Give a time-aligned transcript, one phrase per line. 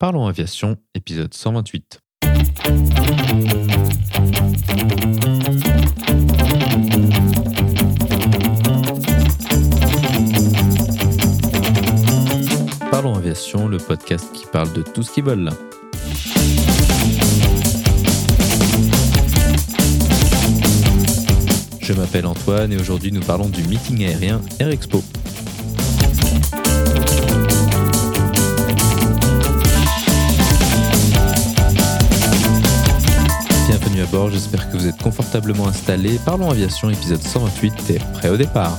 [0.00, 2.00] Parlons Aviation, épisode 128.
[12.90, 15.50] Parlons Aviation, le podcast qui parle de tout ce qui vole.
[21.82, 25.04] Je m'appelle Antoine et aujourd'hui nous parlons du meeting aérien Air Expo.
[34.28, 36.18] J'espère que vous êtes confortablement installés.
[36.24, 38.78] Parlons aviation, épisode 128 et prêt au départ.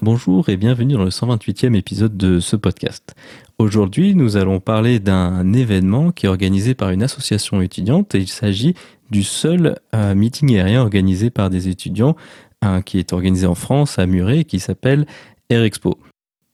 [0.00, 3.14] Bonjour et bienvenue dans le 128e épisode de ce podcast.
[3.58, 8.28] Aujourd'hui, nous allons parler d'un événement qui est organisé par une association étudiante et il
[8.28, 8.74] s'agit
[9.10, 12.16] du seul euh, meeting aérien organisé par des étudiants
[12.62, 15.06] un qui est organisé en France à Muret qui s'appelle
[15.48, 15.98] Air Expo.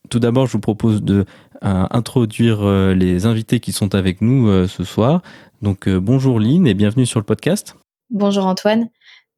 [0.08, 1.24] Tout d'abord, je vous propose de
[1.64, 5.22] euh, introduire euh, les invités qui sont avec nous ce soir.
[5.62, 7.76] Donc bonjour Lynn et bienvenue sur le podcast.
[8.10, 8.88] Bonjour Antoine.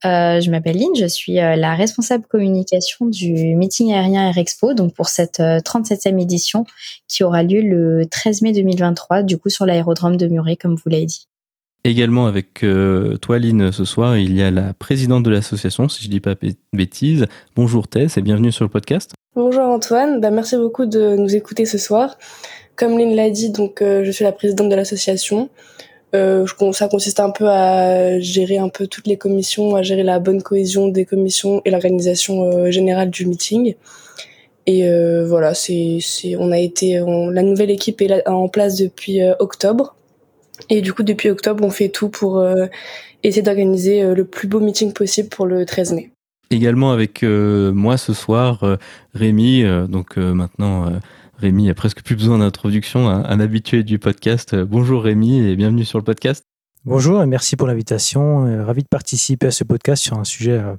[0.05, 4.73] Euh, je m'appelle Lynn, je suis euh, la responsable communication du meeting aérien Air Expo,
[4.73, 6.67] donc pour cette 37e euh, édition
[7.09, 10.89] qui aura lieu le 13 mai 2023, du coup sur l'aérodrome de Muret, comme vous
[10.89, 11.27] l'avez dit.
[11.89, 12.65] Également avec
[13.23, 16.21] toi, Lynn, ce soir, il y a la présidente de l'association, si je ne dis
[16.21, 16.35] pas
[16.75, 17.25] bêtise.
[17.57, 19.15] Bonjour Tess et bienvenue sur le podcast.
[19.35, 22.19] Bonjour Antoine, bah, merci beaucoup de nous écouter ce soir.
[22.77, 25.49] Comme Lynn l'a dit, donc je suis la présidente de l'association.
[26.15, 30.19] Euh, ça consiste un peu à gérer un peu toutes les commissions, à gérer la
[30.19, 33.75] bonne cohésion des commissions et l'organisation euh, générale du meeting.
[34.67, 36.01] Et euh, voilà, c'est,
[36.39, 37.01] on a été,
[37.33, 39.97] la nouvelle équipe est en place depuis euh, octobre.
[40.71, 42.67] Et du coup, depuis octobre, on fait tout pour euh,
[43.23, 46.11] essayer d'organiser le plus beau meeting possible pour le 13 mai.
[46.51, 48.79] Également avec moi ce soir,
[49.13, 50.91] Rémi, donc maintenant
[51.37, 54.57] Rémi a presque plus besoin d'introduction, un, habitué du podcast.
[54.57, 56.49] Bonjour Rémi et bienvenue sur le podcast.
[56.85, 58.47] Bonjour et merci pour l'invitation.
[58.47, 60.75] Euh, ravi de participer à ce podcast sur un sujet euh,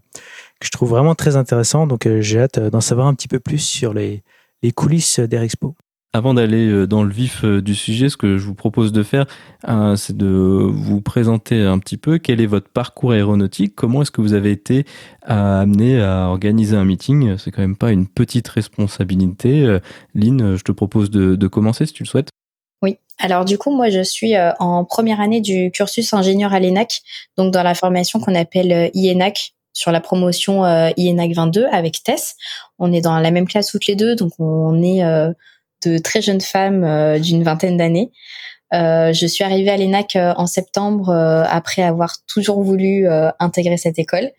[0.59, 1.87] que je trouve vraiment très intéressant.
[1.87, 4.23] Donc euh, j'ai hâte d'en savoir un petit peu plus sur les,
[4.63, 5.75] les coulisses d'Airexpo.
[6.11, 9.03] Avant d'aller euh, dans le vif euh, du sujet, ce que je vous propose de
[9.03, 9.27] faire,
[9.67, 14.09] euh, c'est de vous présenter un petit peu quel est votre parcours aéronautique, comment est-ce
[14.09, 14.85] que vous avez été
[15.21, 17.37] amené à organiser un meeting.
[17.37, 19.79] C'est quand même pas une petite responsabilité.
[20.15, 22.29] Lynn, je te propose de, commencer si tu le souhaites.
[22.81, 22.97] Oui.
[23.19, 27.01] Alors du coup, moi, je suis en première année du cursus ingénieur à l'ENAC,
[27.37, 30.63] donc dans la formation qu'on appelle IENAC, sur la promotion
[30.97, 32.35] IENAC 22 avec Tess.
[32.79, 35.03] On est dans la même classe toutes les deux, donc on est
[35.85, 38.11] de très jeunes femmes euh, d'une vingtaine d'années.
[38.73, 43.07] Euh, je suis arrivée à l'ENAC euh, en septembre après avoir toujours voulu
[43.39, 44.31] intégrer cette école.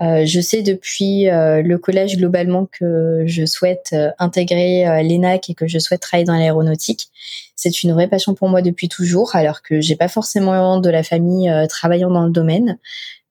[0.00, 6.02] je sais depuis le collège globalement que je souhaite intégrer l'ENAC et que je souhaite
[6.02, 7.08] travailler dans l'aéronautique.
[7.56, 11.04] C'est une vraie passion pour moi depuis toujours, alors que j'ai pas forcément de la
[11.04, 12.78] famille travaillant dans le domaine.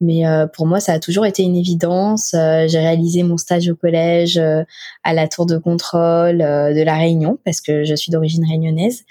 [0.02, 2.34] Mais euh, pour moi, ça a toujours été une évidence.
[2.34, 4.64] Euh, j'ai réalisé mon stage au collège euh,
[5.04, 9.04] à la tour de contrôle de la Réunion parce que je suis d'origine réunionnaise.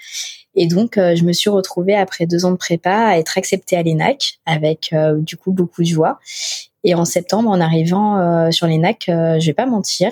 [0.53, 3.83] Et donc, je me suis retrouvée après deux ans de prépa à être acceptée à
[3.83, 6.19] l'ENAC avec du coup beaucoup de joie.
[6.83, 10.11] Et en septembre, en arrivant sur l'ENAC, je vais pas mentir,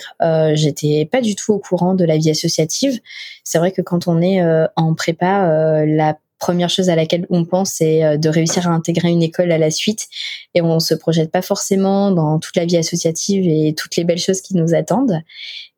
[0.53, 3.01] j'étais pas du tout au courant de la vie associative.
[3.43, 4.41] C'est vrai que quand on est
[4.77, 9.09] en prépa, la première chose à laquelle on pense, c'est euh, de réussir à intégrer
[9.09, 10.07] une école à la suite.
[10.55, 14.19] Et on se projette pas forcément dans toute la vie associative et toutes les belles
[14.19, 15.21] choses qui nous attendent.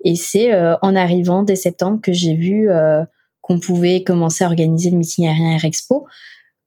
[0.05, 3.03] Et c'est euh, en arrivant dès septembre que j'ai vu euh,
[3.41, 6.05] qu'on pouvait commencer à organiser le meeting aérien Air Expo.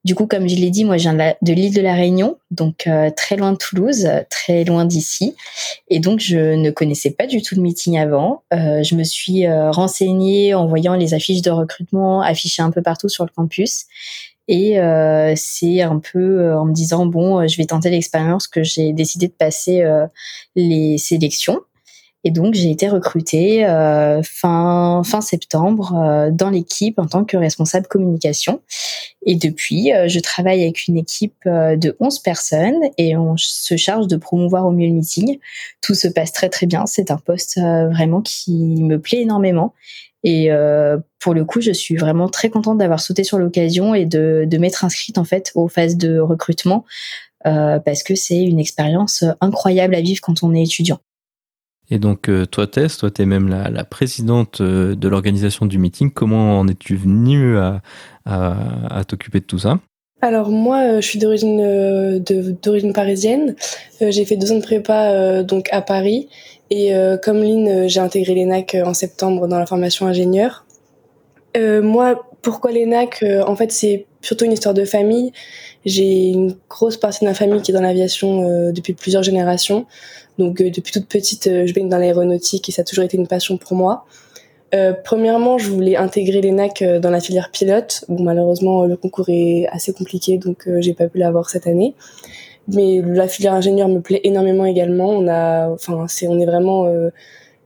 [0.05, 2.87] Du coup, comme je l'ai dit, moi, je viens de l'île de la Réunion, donc
[2.87, 5.35] euh, très loin de Toulouse, très loin d'ici.
[5.89, 8.43] Et donc, je ne connaissais pas du tout le meeting avant.
[8.53, 12.83] Euh, je me suis euh, renseignée en voyant les affiches de recrutement affichées un peu
[12.83, 13.87] partout sur le campus.
[14.47, 14.77] Et
[15.37, 19.33] c'est un peu en me disant, bon, je vais tenter l'expérience que j'ai décidé de
[19.33, 19.83] passer
[20.55, 21.61] les sélections.
[22.25, 27.37] Et donc j'ai été recrutée euh, fin fin septembre euh, dans l'équipe en tant que
[27.37, 28.63] responsable communication.
[29.27, 34.07] Et depuis, euh, je travaille avec une équipe de 11 personnes et on se charge
[34.07, 35.39] de promouvoir au mieux le meeting.
[35.83, 36.87] Tout se passe très très bien.
[36.87, 39.75] C'est un poste vraiment qui me plaît énormément.
[40.27, 40.49] Et
[41.21, 44.59] pour le coup, je suis vraiment très contente d'avoir sauté sur l'occasion et de, de
[44.59, 46.85] m'être inscrite en fait aux phases de recrutement
[47.43, 51.01] parce que c'est une expérience incroyable à vivre quand on est étudiant.
[51.91, 55.79] Et donc, euh, toi, Tess, toi, tu es même la, présidente euh, de l'organisation du
[55.79, 56.11] meeting.
[56.11, 57.83] Comment en es-tu venue à,
[59.07, 59.79] t'occuper de tout ça?
[60.23, 62.19] Alors moi, je suis d'origine
[62.63, 63.55] d'origine parisienne.
[64.01, 66.31] j'ai fait deux ans de prépa donc à Paris
[66.71, 70.65] et comme Lynn, j'ai intégré l'ENAC en septembre dans la formation ingénieur.
[71.55, 73.23] moi, pourquoi l'ENAC?
[73.47, 75.33] En fait, c'est surtout une histoire de famille.
[75.85, 79.85] J'ai une grosse partie de ma famille qui est dans l'aviation depuis plusieurs générations.
[80.39, 83.57] Donc depuis toute petite, je baigne dans l'aéronautique et ça a toujours été une passion
[83.57, 84.05] pour moi.
[84.75, 88.05] Euh, premièrement, je voulais intégrer l'ENAC euh, dans la filière pilote.
[88.09, 91.95] Bon, malheureusement, le concours est assez compliqué, donc euh, j'ai pas pu l'avoir cette année.
[92.67, 95.11] Mais la filière ingénieur me plaît énormément également.
[95.11, 96.91] On a, enfin, c'est, on est vraiment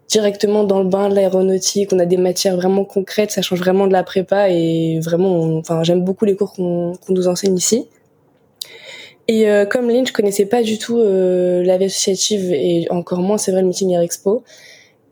[0.09, 1.93] directement dans le bain de l'aéronautique.
[1.93, 3.31] On a des matières vraiment concrètes.
[3.31, 7.13] Ça change vraiment de la prépa et vraiment, enfin, j'aime beaucoup les cours qu'on, qu'on
[7.13, 7.87] nous enseigne ici.
[9.31, 13.53] Et comme Lynn, je connaissais pas du tout la vie associative et encore moins, c'est
[13.53, 14.43] vrai, le meeting Air Expo.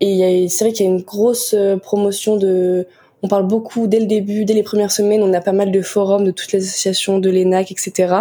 [0.01, 2.87] Et c'est vrai qu'il y a une grosse euh, promotion de.
[3.23, 5.81] On parle beaucoup dès le début, dès les premières semaines, on a pas mal de
[5.81, 8.15] forums de toutes les associations, de l'ENAC, etc.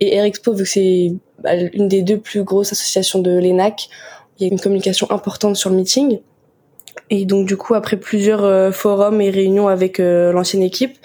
[0.00, 3.88] Et Air Expo, vu que c'est bah, une des deux plus grosses associations de l'ENAC,
[4.38, 6.20] il y a une communication importante sur le meeting.
[7.10, 10.96] Et donc du coup, après plusieurs euh, forums et réunions avec euh, l'ancienne équipe,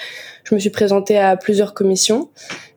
[0.48, 2.30] je me suis présentée à plusieurs commissions.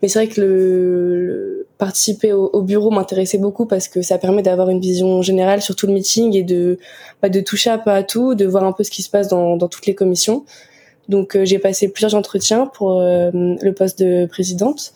[0.02, 4.70] Mais c'est vrai que le, participer au, bureau m'intéressait beaucoup parce que ça permet d'avoir
[4.70, 6.78] une vision générale sur tout le meeting et de
[7.22, 9.28] bah, de toucher un peu à tout, de voir un peu ce qui se passe
[9.28, 10.44] dans, dans toutes les commissions.
[11.08, 14.93] Donc euh, j'ai passé plusieurs entretiens pour euh, le poste de présidente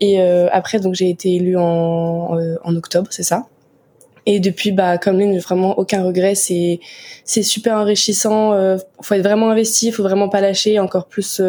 [0.00, 3.46] et euh, après donc j'ai été élue en, en octobre, c'est ça.
[4.26, 6.80] Et depuis bah comme Lynn, vraiment aucun regret, c'est
[7.24, 8.52] c'est super enrichissant,
[9.00, 11.40] faut être vraiment investi, faut vraiment pas lâcher, encore plus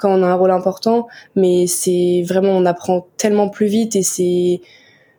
[0.00, 1.06] quand on a un rôle important,
[1.36, 4.62] mais c'est vraiment on apprend tellement plus vite et c'est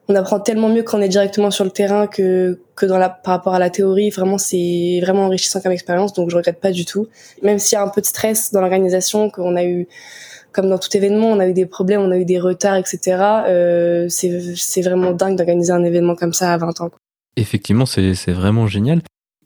[0.07, 3.09] on apprend tellement mieux quand on est directement sur le terrain que que dans la
[3.09, 4.09] par rapport à la théorie.
[4.09, 7.07] Vraiment, c'est vraiment enrichissant comme expérience, donc je regrette pas du tout.
[7.43, 9.87] Même s'il y a un peu de stress dans l'organisation, qu'on a eu
[10.51, 12.99] comme dans tout événement, on a eu des problèmes, on a eu des retards, etc.
[13.47, 16.89] Euh, c'est vraiment dingue d'organiser un événement comme ça à 20 ans.
[17.37, 19.01] Effectivement, c'est vraiment génial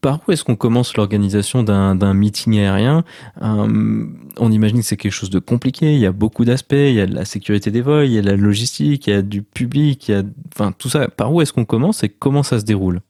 [0.05, 3.03] par où est-ce qu'on commence l'organisation d'un meeting aérien?
[3.41, 4.05] Euh,
[4.37, 7.01] On imagine que c'est quelque chose de compliqué, il y a beaucoup d'aspects, il y
[7.01, 9.23] a de la sécurité des vols, il y a de la logistique, il y a
[9.23, 10.21] du public, il y a,
[10.53, 11.07] enfin tout ça.
[11.07, 13.01] Par où est-ce qu'on commence et comment ça se déroule?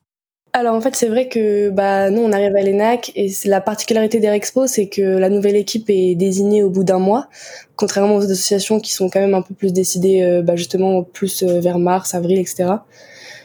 [0.54, 4.22] Alors en fait c'est vrai que bah nous on arrive à l'ENAC et la particularité
[4.22, 7.28] d'Airexpo c'est que la nouvelle équipe est désignée au bout d'un mois,
[7.76, 11.44] contrairement aux associations qui sont quand même un peu plus décidées euh, bah, justement plus
[11.44, 12.76] euh, vers mars, avril, etc.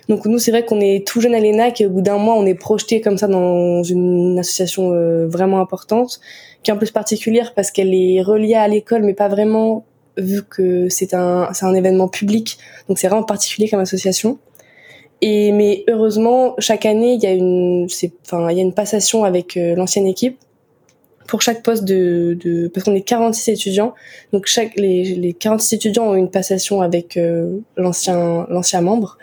[0.09, 2.35] Donc nous, c'est vrai qu'on est tout jeune à l'ENAC et au bout d'un mois,
[2.35, 6.21] on est projeté comme ça dans une association euh, vraiment importante,
[6.63, 9.85] qui est en plus particulière parce qu'elle est reliée à l'école, mais pas vraiment
[10.17, 12.59] vu que c'est un, c'est un événement public.
[12.89, 14.39] Donc c'est vraiment particulier comme association.
[15.23, 18.75] Et mais heureusement, chaque année, il y a une, c'est, enfin, il y a une
[18.75, 20.39] passation avec euh, l'ancienne équipe
[21.31, 23.95] pour chaque poste de, de parce qu'on est 46 étudiants,
[24.33, 29.17] donc chaque les, les 46 étudiants ont une passation avec euh, l'ancien l'ancien membre.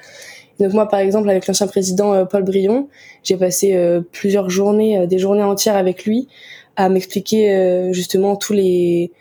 [0.59, 2.87] Donc moi, par exemple, avec l'ancien président euh, Paul Brion,
[3.23, 6.27] j'ai passé euh, plusieurs journées, euh, des journées entières avec lui,
[6.75, 9.11] à m'expliquer justement tous les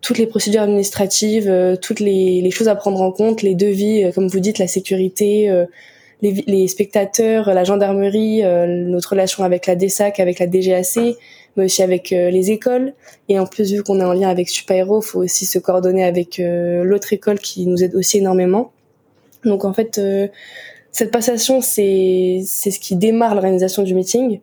[0.00, 4.26] toutes les procédures administratives, toutes les, les, choses à prendre en compte, les devis, comme
[4.26, 5.48] vous dites, la sécurité,
[6.22, 11.14] les, les, spectateurs, la gendarmerie, notre relation avec la DESAC, avec la DGAC,
[11.56, 12.94] mais aussi avec les écoles.
[13.28, 16.42] Et en plus, vu qu'on est en lien avec Supaéro, faut aussi se coordonner avec
[16.42, 18.72] l'autre école qui nous aide aussi énormément.
[19.44, 20.28] Donc en fait, euh,
[20.90, 24.40] cette passation, c'est ce qui démarre l'organisation du meeting.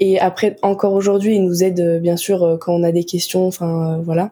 [0.00, 3.04] Et après, encore aujourd'hui, il nous aide euh, bien sûr euh, quand on a des
[3.04, 3.46] questions.
[3.46, 4.30] Enfin voilà.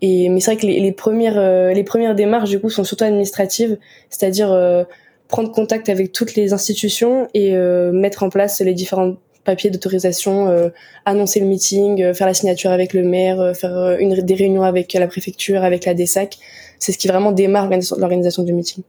[0.00, 3.02] Et mais c'est vrai que les, les premières les premières démarches du coup sont surtout
[3.02, 3.78] administratives,
[4.10, 4.86] c'est-à-dire
[5.26, 7.52] prendre contact avec toutes les institutions et
[7.92, 10.70] mettre en place les différents papiers d'autorisation,
[11.04, 15.08] annoncer le meeting, faire la signature avec le maire, faire une, des réunions avec la
[15.08, 16.38] préfecture, avec la DESAC.
[16.78, 18.84] C'est ce qui vraiment démarre l'organisation du meeting.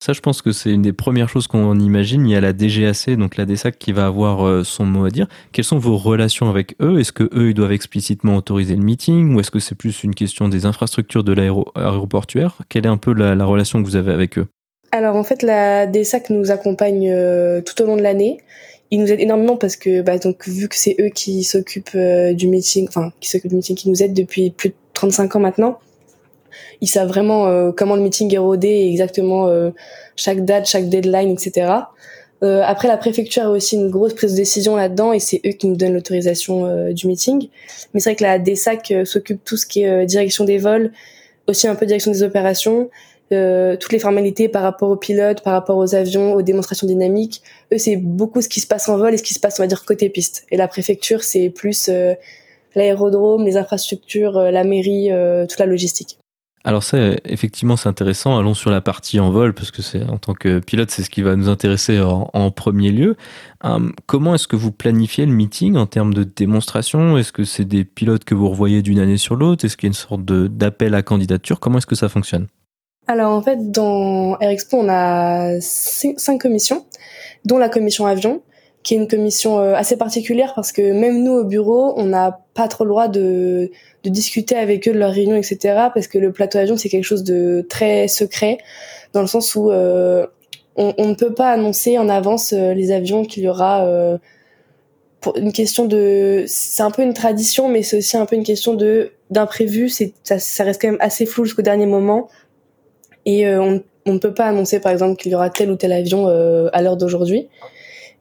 [0.00, 2.24] Ça, je pense que c'est une des premières choses qu'on imagine.
[2.24, 5.10] Il y a la DGAC, donc la DSAC, qui va avoir euh, son mot à
[5.10, 5.26] dire.
[5.50, 7.00] Quelles sont vos relations avec eux?
[7.00, 10.14] Est-ce que eux, ils doivent explicitement autoriser le meeting ou est-ce que c'est plus une
[10.14, 14.38] question des infrastructures de l'aéroportuaire Quelle est un peu la, relation que vous avez avec
[14.38, 14.46] eux?
[14.92, 18.38] Alors en fait, la DSAC nous accompagne euh, tout au long de l'année.
[18.92, 22.32] Ils nous aident énormément parce que, bah, donc, vu que c'est eux qui s'occupent euh,
[22.32, 25.40] du meeting, enfin, qui s'occupent du meeting, qui nous aident depuis plus de 35 ans
[25.40, 25.78] maintenant,
[26.80, 29.70] ils savent vraiment euh, comment le meeting est rodé exactement euh,
[30.16, 31.72] chaque date, chaque deadline, etc.
[32.44, 35.50] Euh, après, la préfecture a aussi une grosse prise de décision là-dedans et c'est eux
[35.50, 37.48] qui nous donnent l'autorisation du meeting.
[37.92, 40.92] Mais c'est vrai que la DSAC s'occupe tout ce qui est direction des vols,
[41.48, 42.90] aussi un peu direction des opérations,
[43.30, 47.42] toutes les formalités par rapport aux pilotes, par rapport aux avions, aux démonstrations dynamiques.
[47.72, 49.64] Eux, c'est beaucoup ce qui se passe en vol et ce qui se passe, on
[49.64, 50.46] va dire, côté piste.
[50.52, 51.90] Et la préfecture, c'est plus
[52.76, 55.10] l'aérodrome, les infrastructures, la mairie,
[55.48, 56.18] toute la logistique.
[56.64, 58.38] Alors ça, effectivement, c'est intéressant.
[58.38, 61.10] Allons sur la partie en vol, parce que c'est en tant que pilote, c'est ce
[61.10, 63.16] qui va nous intéresser en, premier lieu.
[63.62, 67.16] Hum, comment est-ce que vous planifiez le meeting en termes de démonstration?
[67.16, 69.64] Est-ce que c'est des pilotes que vous revoyez d'une année sur l'autre?
[69.64, 71.60] Est-ce qu'il y a une sorte d'appel à candidature?
[71.60, 72.48] Comment est-ce que ça fonctionne?
[73.06, 76.84] Alors en fait, dans Air on a cinq commissions,
[77.46, 78.42] dont la commission avion,
[78.82, 82.40] qui est une commission euh, assez particulière parce que même nous au bureau, on n'a
[82.54, 83.70] pas trop le droit de,
[84.04, 85.88] de discuter avec eux de leurs réunions, etc.
[85.94, 88.58] Parce que le plateau avion, c'est quelque chose de très secret,
[89.12, 90.26] dans le sens où euh,
[90.76, 93.84] on, on, ne peut pas annoncer en avance euh, les avions qu'il y aura.
[93.86, 94.18] Euh,
[95.20, 98.44] pour une question de, c'est un peu une tradition, mais c'est aussi un peu une
[98.44, 99.88] question de d'imprévu.
[99.88, 102.28] C'est ça, ça, reste quand même assez flou jusqu'au dernier moment,
[103.26, 105.90] et on, on ne peut pas annoncer par exemple qu'il y aura tel ou tel
[105.90, 107.48] avion à l'heure d'aujourd'hui.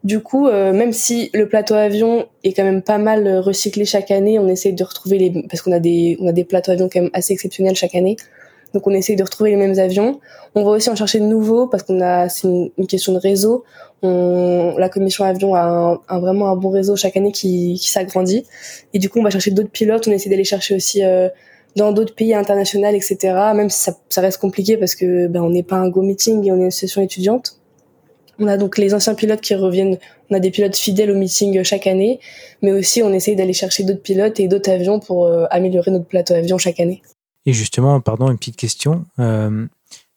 [0.08, 3.84] Du coup, euh, même si le plateau avion est quand même pas mal euh, recyclé
[3.84, 6.72] chaque année, on essaye de retrouver les parce qu'on a des on a des plateaux
[6.72, 8.16] avions quand même assez exceptionnels chaque année.
[8.74, 10.22] Donc on essaye de retrouver les mêmes avions.
[10.56, 13.66] On va aussi en chercher de nouveaux parce qu'on a c'est une, question de réseau.
[14.02, 18.46] On, la commission avion a, un, vraiment un bon réseau chaque année qui, qui s'agrandit.
[18.94, 20.08] Et du coup, on va chercher d'autres pilotes.
[20.08, 21.28] On essaie d'aller chercher aussi euh,
[21.76, 23.18] dans d'autres pays internationaux, etc.
[23.54, 26.46] Même si ça, ça reste compliqué parce que ben on n'est pas un go meeting
[26.46, 27.60] et on est une session étudiante.
[28.40, 29.98] On a donc les anciens pilotes qui reviennent.
[30.30, 32.20] On a des pilotes fidèles au meeting chaque année,
[32.62, 36.06] mais aussi on essaye d'aller chercher d'autres pilotes et d'autres avions pour euh, améliorer notre
[36.06, 37.02] plateau avion chaque année.
[37.46, 39.06] Et justement, pardon, une petite question.
[39.20, 39.66] Euh,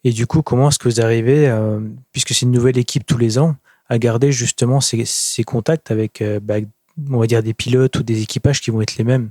[0.05, 1.81] et du coup, comment est-ce que vous arrivez, euh,
[2.13, 3.57] puisque c'est une nouvelle équipe tous les ans,
[3.89, 5.05] à garder justement ces,
[5.45, 6.57] contacts avec, bah,
[7.11, 9.31] on va dire, des pilotes ou des équipages qui vont être les mêmes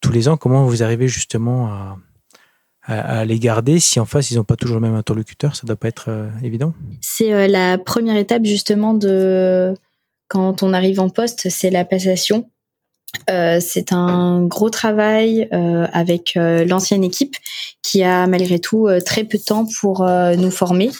[0.00, 0.36] tous les ans?
[0.36, 1.96] Comment vous arrivez justement à,
[2.86, 5.76] à, les garder si en face ils n'ont pas toujours le même interlocuteur Ça doit
[5.76, 6.72] pas être euh, évident.
[7.00, 9.74] C'est euh, la première étape justement de
[10.28, 12.50] quand on arrive en poste, c'est la passation.
[13.30, 17.36] Euh, c'est un gros travail avec l'ancienne équipe
[17.82, 20.90] qui a malgré tout très peu de temps pour nous former.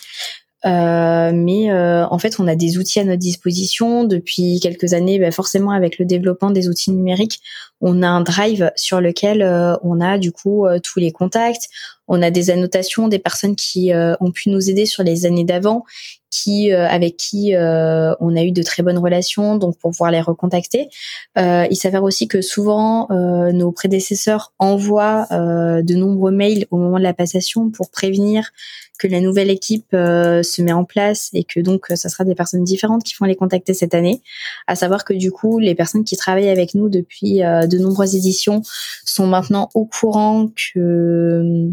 [0.66, 5.18] Euh, mais euh, en fait, on a des outils à notre disposition depuis quelques années.
[5.18, 7.40] Bah, forcément, avec le développement des outils numériques,
[7.80, 11.68] on a un drive sur lequel euh, on a du coup tous les contacts.
[12.08, 15.84] On a des annotations des personnes qui ont pu nous aider sur les années d'avant,
[16.30, 20.88] qui avec qui on a eu de très bonnes relations, donc pour pouvoir les recontacter.
[21.36, 27.14] il s'avère aussi que souvent nos prédécesseurs envoient de nombreux mails au moment de la
[27.14, 28.52] passation pour prévenir
[28.96, 32.34] que la nouvelle équipe euh, se met en place et que donc ça sera des
[32.34, 34.22] personnes différentes qui vont les contacter cette année.
[34.66, 38.16] À savoir que du coup, les personnes qui travaillent avec nous depuis euh, de nombreuses
[38.16, 38.62] éditions
[39.04, 41.70] sont maintenant au courant que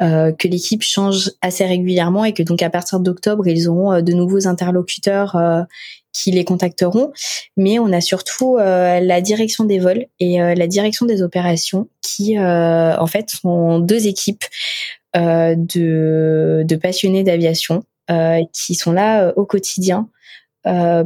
[0.00, 4.12] euh, que l'équipe change assez régulièrement et que donc à partir d'octobre, ils auront de
[4.12, 5.36] nouveaux interlocuteurs
[6.12, 7.12] qui les contacteront.
[7.56, 13.06] Mais on a surtout la direction des vols et la direction des opérations qui, en
[13.06, 14.44] fait, sont deux équipes
[15.14, 20.08] euh, de, de, passionnés d'aviation euh, qui sont là euh, au quotidien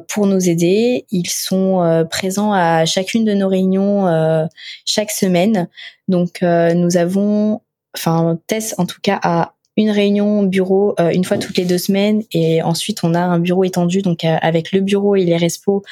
[0.08, 1.06] pour nous aider.
[1.10, 4.06] Ils sont présents à chacune de nos réunions
[4.84, 5.70] chaque semaine.
[6.08, 7.62] Donc nous avons,
[7.96, 12.22] enfin Tess en tout cas a une réunion bureau une fois toutes les deux semaines
[12.32, 15.82] et ensuite on a un bureau étendu donc avec le bureau et les respos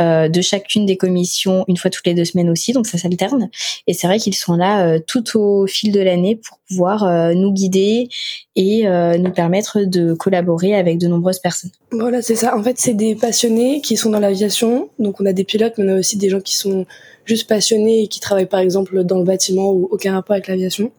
[0.00, 3.50] euh, de chacune des commissions une fois toutes les deux semaines aussi, donc ça s'alterne.
[3.86, 7.34] Et c'est vrai qu'ils sont là euh, tout au fil de l'année pour pouvoir euh,
[7.34, 8.08] nous guider
[8.56, 8.84] et
[9.18, 11.70] nous permettre de collaborer avec de nombreuses personnes.
[11.90, 12.56] Voilà, c'est ça.
[12.56, 14.90] En fait, c'est des passionnés qui sont dans l'aviation.
[14.98, 16.84] Donc on a des pilotes, mais on a aussi des gens qui sont
[17.24, 20.90] juste passionnés et qui travaillent par exemple dans le bâtiment ou aucun rapport avec l'aviation.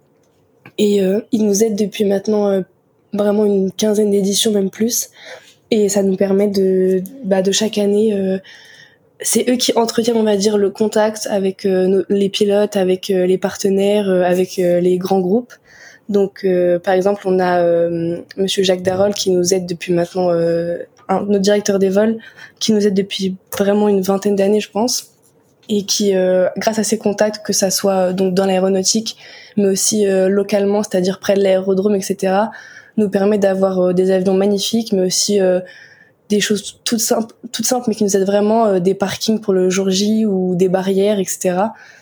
[0.78, 1.02] Et
[1.32, 2.64] ils nous aident depuis maintenant
[3.14, 5.10] vraiment une quinzaine d'éditions, même plus.
[5.72, 8.40] Et ça nous permet de, bah, de chaque année
[9.24, 13.26] c'est eux qui entretiennent, on va dire, le contact avec euh, les pilotes, avec euh,
[13.26, 15.54] les partenaires, euh, avec les grands groupes.
[16.10, 16.46] Donc,
[16.84, 17.64] par exemple, on a
[18.36, 22.18] Monsieur Jacques Darol qui nous aide depuis maintenant, un, notre directeur des vols,
[22.60, 25.13] qui nous aide depuis vraiment une vingtaine d'années, je pense,
[25.70, 26.14] et qui,
[26.58, 29.18] grâce à ses contacts, que ça soit donc dans l'aéronautique,
[29.56, 32.34] mais aussi localement, c'est-à-dire près de l'aérodrome, etc.,
[32.98, 35.40] nous permet d'avoir des avions magnifiques, mais aussi
[36.30, 39.54] des choses toutes simples, toutes simples, mais qui nous aident vraiment, euh, des parkings pour
[39.54, 41.58] le jour J ou des barrières, etc.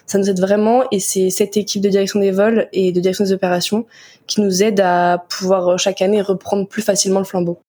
[0.05, 3.25] Ça nous aide vraiment, et c'est cette équipe de direction des vols et de direction
[3.25, 3.85] des opérations
[4.27, 7.59] qui nous aide à pouvoir euh, chaque année reprendre plus facilement le flambeau.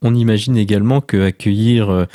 [0.00, 2.06] On imagine également que accueillir euh,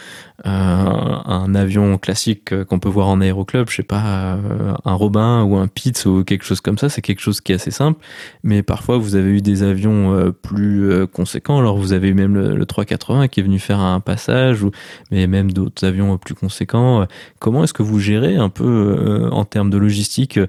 [0.45, 5.43] un, avion classique euh, qu'on peut voir en aéroclub, je sais pas, euh, un Robin
[5.43, 7.99] ou un Pitts ou quelque chose comme ça, c'est quelque chose qui est assez simple.
[8.43, 11.59] Mais parfois, vous avez eu des avions plus conséquents.
[11.59, 14.71] Alors, vous avez eu même le, 380 qui est venu faire un passage, ou,
[15.11, 17.05] mais même d'autres avions plus conséquents.
[17.39, 20.39] Comment est-ce que vous gérez un peu en termes de logistique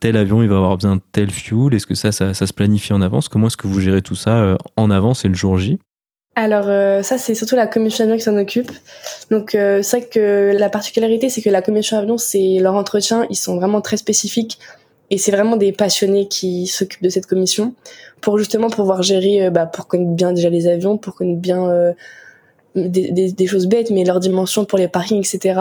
[0.00, 1.74] Tel avion, il va avoir besoin de tel fuel?
[1.74, 3.28] Est-ce que ça, ça se planifie en avance?
[3.28, 5.78] Comment est-ce que vous gérez tout ça en avance et le jour J?
[6.36, 8.70] Alors euh, ça c'est surtout la commission avion qui s'en occupe.
[9.30, 13.26] Donc euh, c'est vrai que la particularité c'est que la commission avion c'est leur entretien,
[13.30, 14.58] ils sont vraiment très spécifiques.
[15.10, 17.74] Et c'est vraiment des passionnés qui s'occupent de cette commission
[18.20, 21.94] pour justement pouvoir gérer, euh, bah, pour connaître bien déjà les avions, pour connaître bien
[22.74, 25.60] des, des, des, choses bêtes mais leurs dimensions pour les parkings etc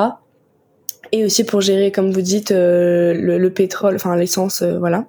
[1.14, 5.06] et aussi pour gérer, comme vous dites, euh, le, le, pétrole, enfin l'essence, euh, voilà.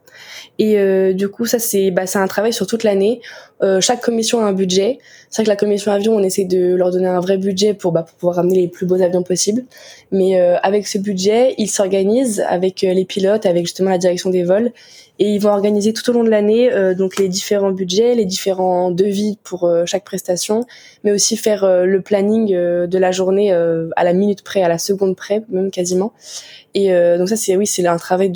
[0.58, 3.22] Et euh, du coup, ça c'est bah, c'est un travail sur toute l'année.
[3.80, 4.98] chaque commission a un budget.
[5.30, 7.92] C'est vrai que la commission avion, on essaie de leur donner un vrai budget pour,
[7.92, 9.64] bah, pour pouvoir ramener les plus beaux avions possibles.
[10.12, 14.70] Mais avec ce budget, ils s'organisent avec les pilotes, avec justement la direction des vols,
[15.18, 18.24] et ils vont organiser tout au long de l'année euh, donc les différents budgets, les
[18.24, 20.64] différents devis pour euh, chaque prestation,
[21.04, 24.78] mais aussi faire euh, le planning de la journée à la minute près, à la
[24.78, 25.93] seconde près, même quasiment.
[26.74, 28.32] Et donc ça c'est oui c'est un travail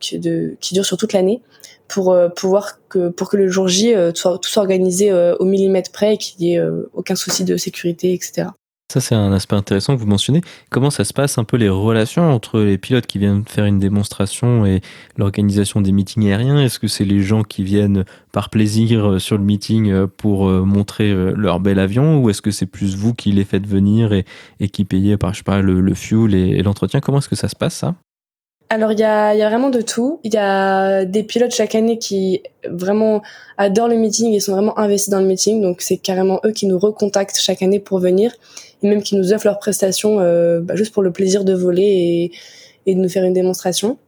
[0.00, 1.42] qui dure sur toute l'année
[1.86, 6.42] pour pouvoir que le jour J soit tout soit organisé au millimètre près et qu'il
[6.42, 6.62] y ait
[6.94, 8.48] aucun souci de sécurité etc.
[8.90, 10.40] Ça, c'est un aspect intéressant que vous mentionnez.
[10.70, 13.78] Comment ça se passe un peu les relations entre les pilotes qui viennent faire une
[13.78, 14.80] démonstration et
[15.18, 16.58] l'organisation des meetings aériens?
[16.58, 20.48] Est-ce que c'est les gens qui viennent par plaisir euh, sur le meeting euh, pour
[20.48, 22.22] euh, montrer leur bel avion?
[22.22, 24.24] Ou est-ce que c'est plus vous qui les faites venir et,
[24.70, 27.00] qui payez par, je sais pas, le, le fuel et l'entretien?
[27.00, 27.94] Comment est-ce que ça se passe, ça?
[28.70, 30.20] Alors il y a, y a vraiment de tout.
[30.24, 33.22] Il y a des pilotes chaque année qui vraiment
[33.56, 35.60] adorent le meeting et sont vraiment investis dans le meeting.
[35.62, 38.32] Donc c'est carrément eux qui nous recontactent chaque année pour venir
[38.82, 41.82] et même qui nous offrent leurs prestations euh, bah, juste pour le plaisir de voler
[41.82, 42.32] et,
[42.86, 43.98] et, de nous faire une démonstration.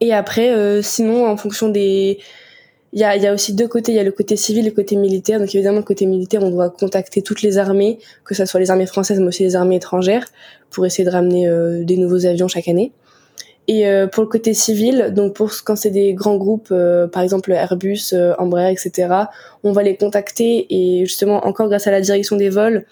[0.00, 2.18] Et après, euh, sinon en fonction des
[2.92, 3.92] il y a, y a, aussi deux côtés.
[3.92, 5.38] Il y a le côté civil et le côté militaire.
[5.38, 8.70] Donc évidemment, le côté militaire, on doit contacter toutes les armées, que ce soit les
[8.70, 10.24] armées françaises, mais aussi les armées étrangères,
[10.70, 12.92] pour essayer de ramener euh, des nouveaux avions chaque année.
[13.68, 17.22] Et euh, pour le côté civil, donc pour quand c'est des grands groupes, euh, par
[17.22, 19.08] exemple Airbus, euh, Embraer, etc.,
[19.64, 22.86] on va les contacter et justement encore grâce à la direction des vols,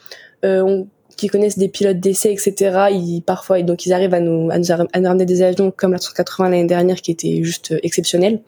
[0.45, 0.87] on,
[1.17, 4.67] qui connaissent des pilotes d'essai, etc., ils, parfois donc ils arrivent à nous, à nous,
[4.69, 8.41] ramener des avions comme la 180 l'année dernière qui était juste exceptionnel.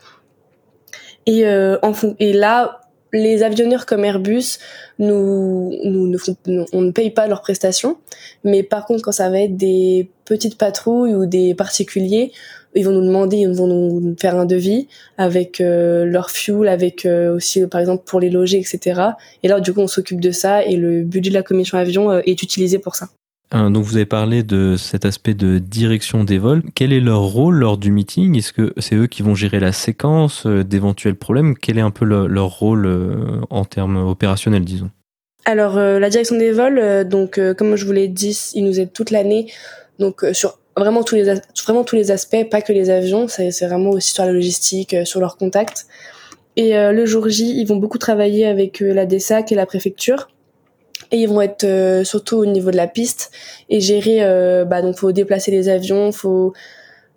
[1.27, 2.81] Et, en, et là,
[3.13, 4.59] les avionneurs comme Airbus
[4.99, 6.19] nous, nous,
[6.73, 7.99] on ne paye pas leurs prestations,
[8.45, 12.33] mais par contre quand ça va être des petites patrouilles ou des particuliers,
[12.77, 14.87] ils vont nous demander, ils vont nous faire un devis
[15.19, 19.01] avec euh, leur fuel, avec euh, aussi par exemple pour les loger, etc.
[19.43, 22.11] Et là du coup on s'occupe de ça et le budget de la commission avion
[22.11, 23.09] euh, est utilisé pour ça.
[23.53, 26.65] Donc vous avez parlé de cet aspect de direction des vols.
[26.75, 28.37] Quel est leur rôle lors du meeting?
[28.37, 31.55] Est-ce que c'est eux qui vont gérer la séquence d'éventuels problèmes?
[31.57, 32.91] Quel est un peu leur rôle
[33.49, 34.91] en termes opérationnels, disons?
[35.45, 39.13] Alors la direction des vols, donc comme je vous l'ai dit, ils nous aident toute
[39.13, 39.47] l'année,
[40.01, 41.35] donc sur vraiment tous les
[41.65, 43.29] vraiment tous les aspects, pas que les avions.
[43.29, 45.87] C'est vraiment aussi sur la logistique, sur leurs contacts.
[46.57, 50.29] Et le jour J, ils vont beaucoup travailler avec la DESAC et la préfecture
[51.11, 53.31] et ils vont être euh, surtout au niveau de la piste
[53.69, 56.53] et gérer euh, bah donc faut déplacer les avions faut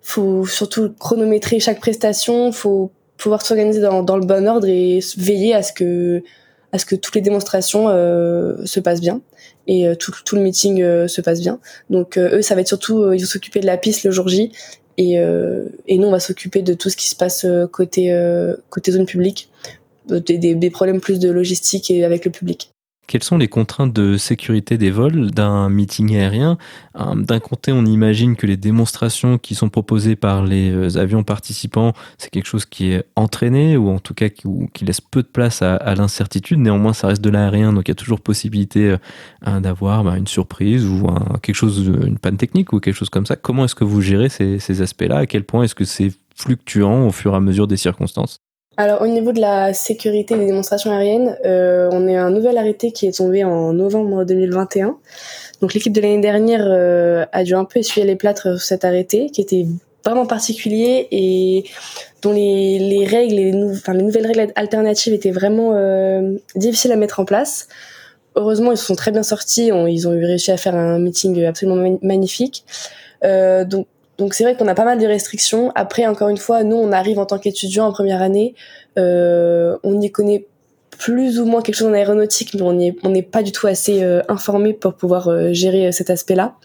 [0.02, 5.54] faut surtout chronométrer chaque prestation faut pouvoir s'organiser dans, dans le bon ordre et veiller
[5.54, 6.22] à ce que
[6.72, 9.20] à ce que toutes les démonstrations euh, se passent bien
[9.70, 11.58] et euh, tout, tout le meeting euh, se passe bien.
[11.88, 14.52] Donc eux ça va être surtout ils vont s'occuper de la piste le jour J
[14.98, 18.14] et, et nous on va s'occuper de tout ce qui se passe côté
[18.68, 19.48] côté zone publique
[20.08, 22.70] des, des, des problèmes plus de logistique et avec le public
[23.10, 26.58] quelles sont les contraintes de sécurité des vols d'un meeting aérien?
[26.96, 31.24] Euh, D'un côté, on imagine que les démonstrations qui sont proposées par les euh, avions
[31.24, 35.26] participants, c'est quelque chose qui est entraîné ou en tout cas qui, laisse peu de
[35.26, 36.60] place à, l'incertitude.
[36.60, 38.94] Néanmoins, ça reste de l'aérien, donc il y a toujours possibilité
[39.48, 41.08] euh, d'avoir bah, une surprise ou
[41.42, 43.34] quelque chose, une panne technique ou quelque chose comme ça.
[43.34, 45.18] Comment est-ce que vous gérez ces, ces aspects-là?
[45.18, 48.38] À quel point est-ce que c'est fluctuant au fur et à mesure des circonstances?
[48.80, 52.92] Alors au niveau de la sécurité des démonstrations aériennes, euh, on a un nouvel arrêté
[52.92, 54.96] qui est tombé en novembre 2021.
[55.60, 58.86] Donc l'équipe de l'année dernière euh, a dû un peu essuyer les plâtres sur cet
[58.86, 59.66] arrêté qui était
[60.02, 61.64] vraiment particulier et
[62.22, 66.96] dont les, les règles, les, enfin, les nouvelles règles alternatives étaient vraiment euh, difficiles à
[66.96, 67.68] mettre en place.
[68.34, 69.66] Heureusement, ils se sont très bien sortis.
[69.66, 72.64] ils ont réussi à faire un meeting absolument magnifique.
[73.24, 73.86] Euh, donc
[74.20, 75.72] donc c'est vrai qu'on a pas mal de restrictions.
[75.74, 78.54] Après, encore une fois, nous, on arrive en tant qu'étudiants en première année,
[78.98, 80.46] euh, on y connaît
[80.98, 82.60] plus ou moins quelque chose en aéronautique, mais
[83.02, 86.56] on n'est pas du tout assez euh, informé pour pouvoir euh, gérer cet aspect-là.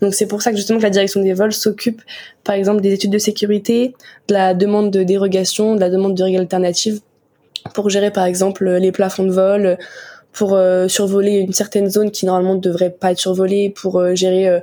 [0.00, 2.00] Donc c'est pour ça que justement la direction des vols s'occupe,
[2.44, 3.94] par exemple, des études de sécurité,
[4.28, 7.00] de la demande de dérogation, de la demande de règles alternatives,
[7.74, 9.76] pour gérer par exemple les plafonds de vol,
[10.32, 14.62] pour survoler une certaine zone qui normalement ne devrait pas être survolée, pour gérer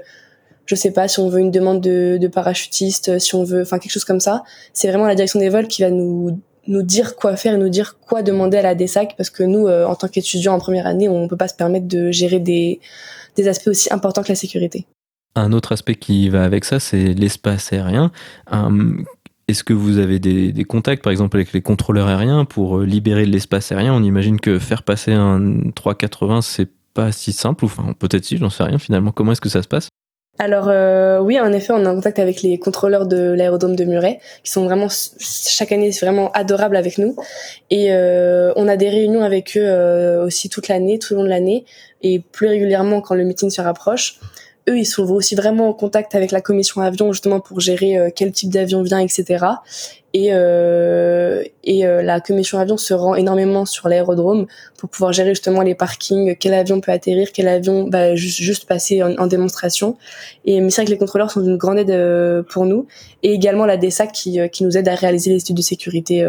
[0.69, 3.91] je sais pas si on veut une demande de, parachutiste, si on veut, enfin quelque
[3.91, 4.43] chose comme ça.
[4.71, 7.69] C'est vraiment la direction des vols qui va nous nous dire quoi faire et nous
[7.69, 10.86] dire quoi demander à la DESAC parce que nous, euh, en tant qu'étudiants en première
[10.86, 12.79] année, on peut pas se permettre de gérer des,
[13.36, 14.86] des aspects aussi importants que la sécurité.
[15.34, 18.12] Un autre aspect qui va avec ça, c'est l'espace aérien.
[18.51, 19.05] Hum,
[19.47, 22.86] est-ce que vous avez des, des, contacts, par exemple, avec les contrôleurs aériens pour euh,
[22.86, 23.91] libérer l'espace aérien?
[23.91, 28.51] On imagine que faire passer un 380, c'est pas si simple, enfin peut-être si, j'en
[28.51, 29.12] sais rien finalement.
[29.12, 29.89] Comment est-ce que ça se passe?
[30.41, 33.84] Alors euh, oui, en effet, on est en contact avec les contrôleurs de l'aérodrome de
[33.84, 37.13] Muret, qui sont vraiment chaque année vraiment adorables avec nous,
[37.69, 41.23] et euh, on a des réunions avec eux euh, aussi toute l'année, tout le long
[41.25, 41.65] de l'année,
[42.04, 44.17] et plus régulièrement quand le meeting se rapproche
[44.69, 48.10] eux, ils sont aussi vraiment en contact avec la commission avion justement pour gérer euh,
[48.15, 49.45] quel type d'avion vient, etc.
[50.13, 55.29] Et, euh, et euh, la commission avion se rend énormément sur l'aérodrome pour pouvoir gérer
[55.29, 59.97] justement les parkings, quel avion peut atterrir, quel avion va juste, juste passer en, démonstration.
[60.45, 62.88] Et mais c'est vrai que les contrôleurs sont d'une grande aide euh, pour nous
[63.21, 66.27] et également la DESAC qui, qui nous aide à réaliser les études de sécurité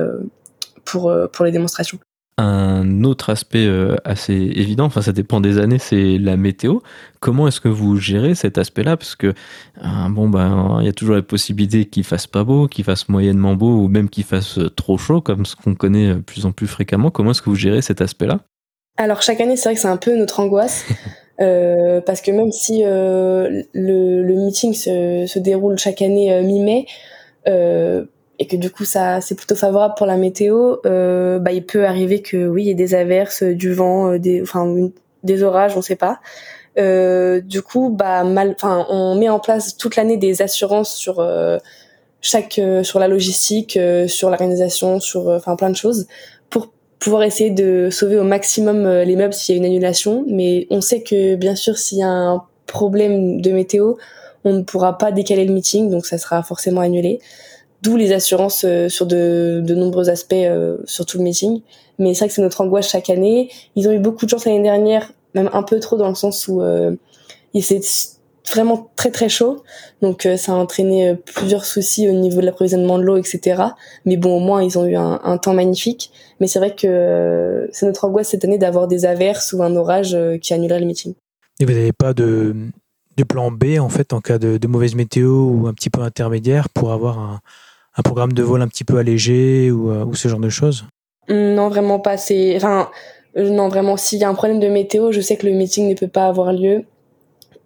[0.84, 1.98] pour, pour les démonstrations.
[2.42, 6.78] Un autre aspect euh, assez évident, enfin ça dépend des années, c'est la météo.
[7.20, 8.96] Comment est-ce que vous gérez cet aspect-là?
[8.96, 12.66] Parce que euh, bon ben il y a toujours la possibilité qu'il fasse pas beau,
[12.66, 16.14] qu'il fasse moyennement beau ou même qu'il fasse euh, trop chaud, comme ce qu'on connaît
[16.14, 17.10] de plus en plus fréquemment.
[17.10, 18.40] Comment est-ce que vous gérez cet aspect-là?
[18.96, 20.86] Alors chaque année, c'est vrai que c'est un peu notre angoisse.
[21.36, 26.86] parce que même si le, le, meeting se, se, déroule chaque année mi-mai,
[28.40, 31.84] et que du coup ça c'est plutôt favorable pour la météo, euh, bah il peut
[31.84, 34.90] arriver que oui il y ait des averses, du vent, euh, des enfin
[35.22, 36.20] des orages, on sait pas.
[36.78, 41.20] Euh, du coup bah mal, enfin on met en place toute l'année des assurances sur
[41.20, 41.58] euh,
[42.22, 46.06] chaque euh, sur la logistique, sur l'organisation, sur enfin plein de choses
[46.48, 50.24] pour pouvoir essayer de sauver au maximum les meubles s'il y a une annulation.
[50.28, 53.96] Mais on sait que bien sûr s'il y a un problème de météo,
[54.44, 57.20] on ne pourra pas décaler le meeting, donc ça sera forcément annulé.
[57.82, 61.62] D'où les assurances euh, sur de, nombreux aspects euh, sur tout le meeting.
[61.98, 63.50] Mais c'est vrai que c'est notre angoisse chaque année.
[63.74, 66.46] Ils ont eu beaucoup de chance l'année dernière, même un peu trop dans le sens
[66.46, 66.94] où euh,
[67.54, 67.80] il s'est
[68.52, 69.62] vraiment très très chaud.
[70.02, 73.62] Donc ça a entraîné plusieurs soucis au niveau de l'approvisionnement de l'eau, etc.
[74.04, 76.10] Mais bon, au moins ils ont eu un, temps magnifique.
[76.40, 80.16] Mais c'est vrai que c'est notre angoisse cette année d'avoir des averses ou un orage
[80.42, 81.14] qui annulerait le meeting.
[81.60, 82.56] Et vous n'avez pas de,
[83.28, 86.92] plan B en fait en cas de mauvaise météo ou un petit peu intermédiaire pour
[86.92, 87.40] avoir un,
[88.00, 90.84] un programme de vol un petit peu allégé ou, euh, ou ce genre de choses
[91.28, 92.16] Non, vraiment pas.
[92.16, 92.90] C'est, enfin,
[93.36, 95.88] euh, non, vraiment, s'il y a un problème de météo, je sais que le meeting
[95.88, 96.84] ne peut pas avoir lieu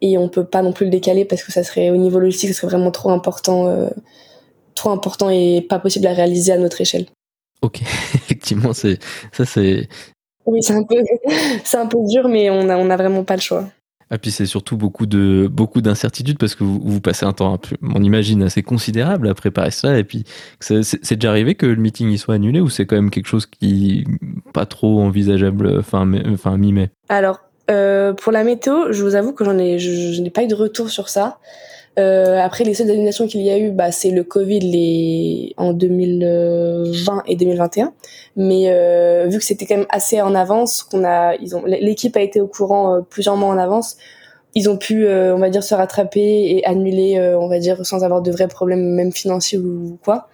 [0.01, 2.51] et on peut pas non plus le décaler parce que ça serait au niveau logistique,
[2.51, 3.89] ça serait vraiment trop important, euh,
[4.75, 7.07] trop important et pas possible à réaliser à notre échelle.
[7.63, 7.81] Ok,
[8.15, 8.99] effectivement, c'est
[9.33, 9.89] ça, c'est.
[10.47, 10.97] Oui, c'est un peu,
[11.65, 13.69] c'est un peu dur, mais on a, on a vraiment pas le choix.
[14.15, 17.59] Et ah, puis c'est surtout beaucoup de beaucoup d'incertitudes parce que vous, passez un temps,
[17.83, 19.99] on imagine, assez considérable à préparer ça.
[19.99, 20.23] Et puis
[20.61, 23.47] c'est déjà arrivé que le meeting y soit annulé ou c'est quand même quelque chose
[23.47, 24.05] qui
[24.53, 26.91] pas trop envisageable fin, fin mi-mai?
[27.09, 27.41] Alors
[27.73, 30.55] euh, pour la météo, je vous avoue que j'en ai, je, n'ai pas eu de
[30.55, 31.39] retour sur ça.
[31.99, 35.55] Euh, après, les seules annulations qu'il y a eu, bah, c'est le Covid les...
[35.57, 37.93] en 2020 et 2021.
[38.37, 42.17] Mais euh, vu que c'était quand même assez en avance, qu'on a, ils ont, l'équipe
[42.17, 43.97] a été au courant euh, plusieurs mois en avance.
[44.57, 47.85] Ils ont pu, euh, on va dire, se rattraper et annuler, euh, on va dire,
[47.85, 50.29] sans avoir de vrais problèmes, même financiers ou quoi.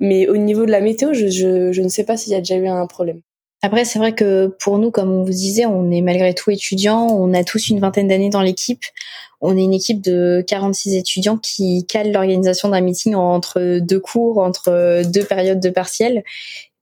[0.00, 2.38] Mais au niveau de la météo, je, je, je ne sais pas s'il y a
[2.38, 3.20] déjà eu un problème.
[3.62, 7.06] Après, c'est vrai que pour nous, comme on vous disait, on est malgré tout étudiants,
[7.10, 8.82] on a tous une vingtaine d'années dans l'équipe.
[9.40, 14.38] On est une équipe de 46 étudiants qui calent l'organisation d'un meeting entre deux cours,
[14.38, 16.24] entre deux périodes de partiels.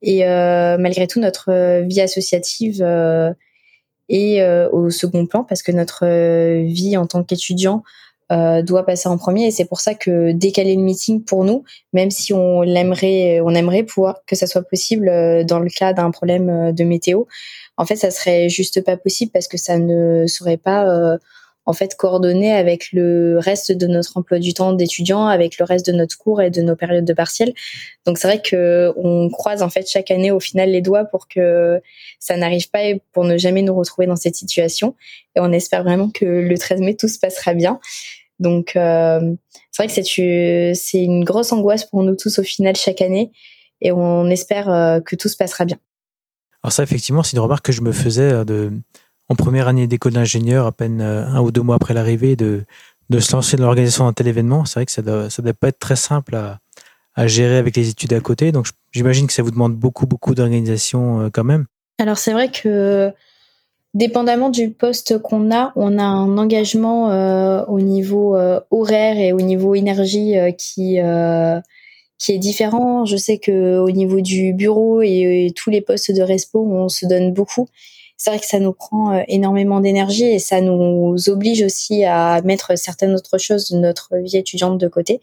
[0.03, 3.33] Et euh, malgré tout, notre vie associative euh,
[4.09, 6.07] est euh, au second plan parce que notre
[6.63, 7.83] vie en tant qu'étudiant
[8.33, 11.63] euh, doit passer en premier et c'est pour ça que décaler le meeting pour nous,
[11.93, 15.93] même si on l'aimerait, on aimerait pouvoir que ça soit possible euh, dans le cas
[15.93, 17.25] d'un problème euh, de météo,
[17.77, 21.19] en fait ça serait juste pas possible parce que ça ne serait pas
[21.67, 25.87] en fait coordonné avec le reste de notre emploi du temps d'étudiants, avec le reste
[25.87, 27.55] de notre cours et de nos périodes de partiels.
[28.07, 31.27] Donc c'est vrai que on croise en fait chaque année au final les doigts pour
[31.27, 31.81] que
[32.19, 34.95] ça n'arrive pas et pour ne jamais nous retrouver dans cette situation.
[35.37, 37.81] Et on espère vraiment que le 13 mai tout se passera bien.
[38.39, 39.35] Donc euh,
[39.71, 43.33] c'est vrai que c'est c'est une grosse angoisse pour nous tous au final chaque année
[43.81, 45.79] et on espère euh, que tout se passera bien.
[46.63, 48.73] Alors ça, effectivement, c'est une remarque que je me faisais de,
[49.29, 52.65] en première année d'école d'ingénieur, à peine un ou deux mois après l'arrivée, de,
[53.11, 54.65] de se lancer dans l'organisation d'un tel événement.
[54.65, 56.59] C'est vrai que ça ne doit, pas être très simple à,
[57.15, 58.53] à gérer avec les études à côté.
[58.53, 61.67] Donc j'imagine que ça vous demande beaucoup, beaucoup d'organisation quand même.
[61.99, 63.13] Alors c'est vrai que
[63.95, 69.33] dépendamment du poste qu'on a, on a un engagement euh, au niveau euh, horaire et
[69.33, 70.99] au niveau énergie euh, qui
[72.17, 73.05] qui est différent.
[73.05, 77.07] Je sais que au niveau du bureau et, tous les postes de respo, on se
[77.07, 77.69] donne beaucoup.
[78.17, 82.79] C'est vrai que ça nous prend énormément d'énergie et ça nous oblige aussi à mettre
[82.79, 85.21] certaines autres choses de notre vie étudiante de côté.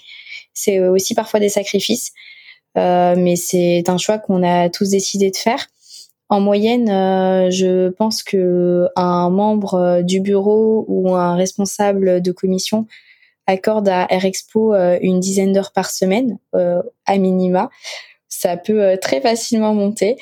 [0.53, 2.11] C'est aussi parfois des sacrifices,
[2.75, 5.67] mais c'est un choix qu'on a tous décidé de faire.
[6.31, 12.31] En moyenne, euh, je pense que un membre euh, du bureau ou un responsable de
[12.31, 12.87] commission
[13.47, 17.69] accorde à Airexpo euh, une dizaine d'heures par semaine à minima.
[18.29, 20.15] Ça peut très facilement monter.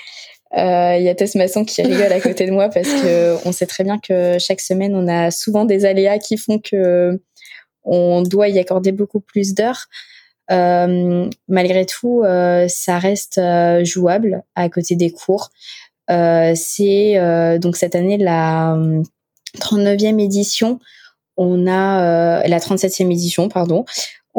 [0.52, 3.68] Il y a Tess Masson qui rigole à côté de moi parce que on sait
[3.68, 7.22] très bien que chaque semaine on a souvent des aléas qui font que
[7.84, 9.88] on doit y accorder beaucoup plus d'heures.
[10.50, 12.24] malgré tout,
[12.68, 13.40] ça reste
[13.84, 15.52] jouable à côté des cours.
[16.10, 18.76] Euh, c'est euh, donc cette année la
[19.60, 20.80] 39e euh, édition.
[21.38, 23.86] On a la 37e édition, pardon.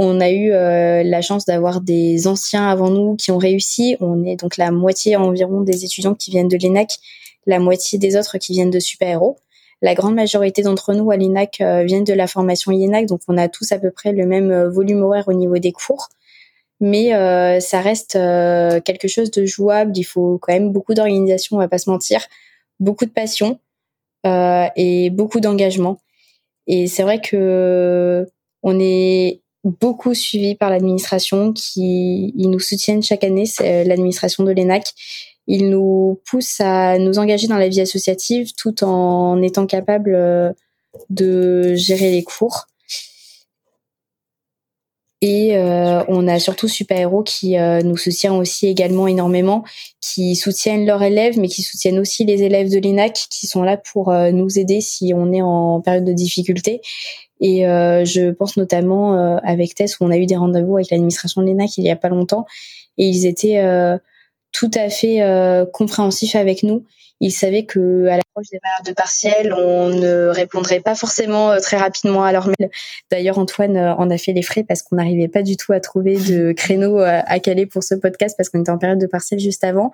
[0.03, 3.99] On a eu la chance d'avoir des anciens avant nous qui ont réussi.
[4.01, 6.95] On est donc la moitié environ des étudiants qui viennent de l'ENAC,
[7.47, 9.37] la moitié des autres qui viennent de Super Héros.
[9.83, 13.49] La grande majorité d'entre nous à l'ENAC viennent de la formation IENAC, donc on a
[13.49, 16.09] tous à peu près le même volume horaire au niveau des cours
[16.81, 19.93] mais euh, ça reste euh, quelque chose de jouable.
[19.97, 22.27] Il faut quand même beaucoup d'organisation, on va pas se mentir,
[22.81, 23.61] beaucoup de passion
[24.27, 26.01] euh, et beaucoup d'engagement.
[26.67, 28.27] Et c'est vrai que
[28.63, 34.53] on est beaucoup suivi par l'administration qui ils nous soutiennent chaque année, c'est l'administration de
[34.53, 34.85] l'ENAC.
[35.47, 40.55] Ils nous poussent à nous engager dans la vie associative tout en étant capables
[41.09, 42.67] de gérer les cours.
[45.23, 49.65] Et euh, on a surtout Super Héros qui euh, nous soutient aussi également énormément,
[50.01, 53.77] qui soutiennent leurs élèves, mais qui soutiennent aussi les élèves de l'ENAC qui sont là
[53.77, 56.81] pour euh, nous aider si on est en période de difficulté.
[57.41, 61.47] Et je pense notamment avec Tess où on a eu des rendez-vous avec l'administration de
[61.47, 62.47] l'ENAC il y a pas longtemps,
[62.99, 63.63] et ils étaient
[64.53, 65.23] tout à fait
[65.73, 66.85] compréhensifs avec nous
[67.21, 71.61] ils savaient que à l'approche des périodes de partiel, on ne répondrait pas forcément euh,
[71.61, 72.71] très rapidement à leur mail.
[73.11, 75.81] D'ailleurs, Antoine euh, en a fait les frais parce qu'on n'arrivait pas du tout à
[75.81, 79.07] trouver de créneau euh, à caler pour ce podcast parce qu'on était en période de
[79.07, 79.93] partiel juste avant.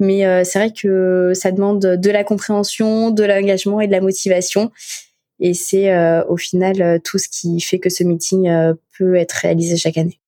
[0.00, 4.70] Mais c'est vrai que ça demande de la compréhension, de l'engagement et de la motivation.
[5.40, 8.50] Et c'est au final tout ce qui fait que ce meeting
[8.98, 10.20] peut être réalisé chaque année.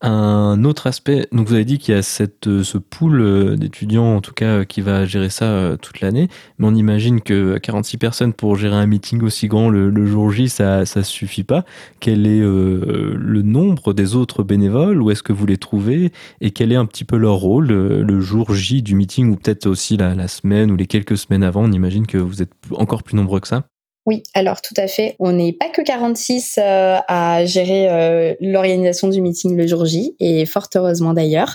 [0.00, 3.56] Un autre aspect, donc vous avez dit qu'il y a cette, euh, ce pool euh,
[3.56, 7.58] d'étudiants en tout cas euh, qui va gérer ça toute l'année, mais on imagine que
[7.58, 11.64] 46 personnes pour gérer un meeting aussi grand le, jour J, ça ça suffit pas.
[11.98, 15.02] Quel est le nombre des autres bénévoles?
[15.02, 16.12] Où est-ce que vous les trouvez?
[16.40, 19.30] Et quel est un petit peu leur rôle le, jour J du meeting?
[19.32, 22.52] Ou peut-être aussi la semaine ou les quelques semaines avant On imagine que vous êtes
[22.72, 23.66] encore plus nombreux que ça?
[24.08, 25.16] Oui, alors tout à fait.
[25.18, 30.16] On n'est pas que 46 euh, à gérer euh, l'organisation du meeting le jour J,
[30.18, 31.54] et fort heureusement d'ailleurs.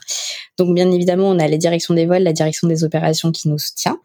[0.60, 3.58] Donc bien évidemment, on a la direction des vols, la direction des opérations qui nous
[3.58, 3.98] soutient,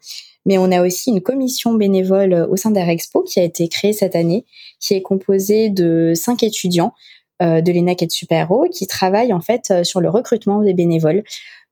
[0.47, 4.15] mais on a aussi une commission bénévole au sein d'Airexpo qui a été créée cette
[4.15, 4.47] année,
[4.79, 6.95] qui est composée de cinq étudiants
[7.43, 11.21] euh, de l'ENAC et de Supero qui travaillent en fait sur le recrutement des bénévoles.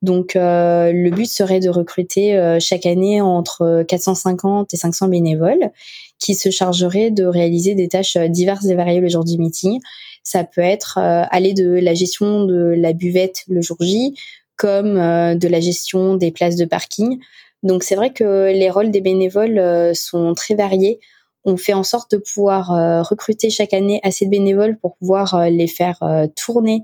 [0.03, 5.71] Donc le but serait de recruter chaque année entre 450 et 500 bénévoles
[6.19, 9.79] qui se chargerait de réaliser des tâches euh, diverses et variées le jour du meeting.
[10.23, 14.15] Ça peut être euh, aller de la gestion de la buvette le jour J,
[14.55, 17.19] comme euh, de la gestion des places de parking.
[17.63, 20.99] Donc c'est vrai que les rôles des bénévoles sont très variés.
[21.43, 22.67] On fait en sorte de pouvoir
[23.03, 25.99] recruter chaque année assez de bénévoles pour pouvoir les faire
[26.35, 26.83] tourner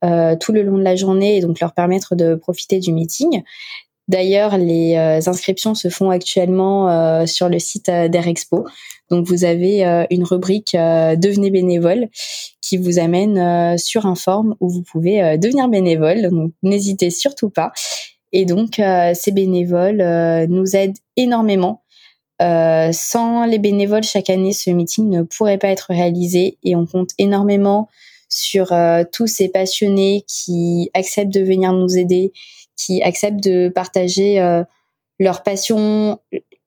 [0.00, 3.42] tout le long de la journée et donc leur permettre de profiter du meeting.
[4.06, 8.66] D'ailleurs, les euh, inscriptions se font actuellement euh, sur le site euh, d'Airexpo.
[9.10, 12.08] Donc, vous avez une rubrique Devenez bénévole
[12.62, 16.30] qui vous amène sur un form où vous pouvez devenir bénévole.
[16.30, 17.70] Donc, n'hésitez surtout pas.
[18.32, 18.80] Et donc,
[19.12, 21.82] ces bénévoles nous aident énormément.
[22.40, 27.10] sans les bénévoles, chaque année, ce meeting ne pourrait pas être réalisé et on compte
[27.18, 27.90] énormément
[28.30, 28.72] sur
[29.12, 32.32] tous ces passionnés qui acceptent de venir nous aider,
[32.76, 34.64] qui acceptent de partager euh,
[35.18, 36.18] leur passion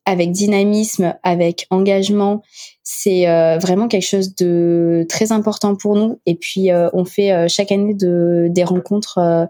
[0.05, 2.41] avec dynamisme, avec engagement.
[2.83, 6.19] C'est euh, vraiment quelque chose de très important pour nous.
[6.25, 9.47] Et puis, euh, on fait chaque année de, des rencontres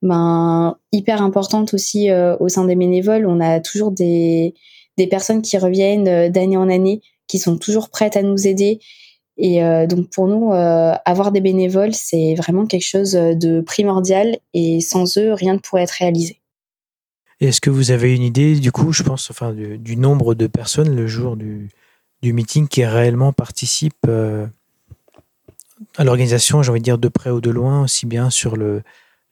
[0.00, 3.24] ben hyper importante aussi au sein des bénévoles.
[3.26, 4.54] On a toujours des
[4.98, 8.80] des personnes qui reviennent d'année en année, qui sont toujours prêtes à nous aider.
[9.44, 14.38] Et donc pour nous, avoir des bénévoles, c'est vraiment quelque chose de primordial.
[14.54, 16.38] Et sans eux, rien ne pourrait être réalisé.
[17.42, 20.94] Est-ce que vous avez une idée, du coup, je pense, enfin, du, nombre de personnes
[20.94, 21.70] le jour du,
[22.22, 24.46] du meeting qui réellement participent euh,
[25.96, 28.82] à l'organisation, j'ai envie de dire de près ou de loin, aussi bien sur le,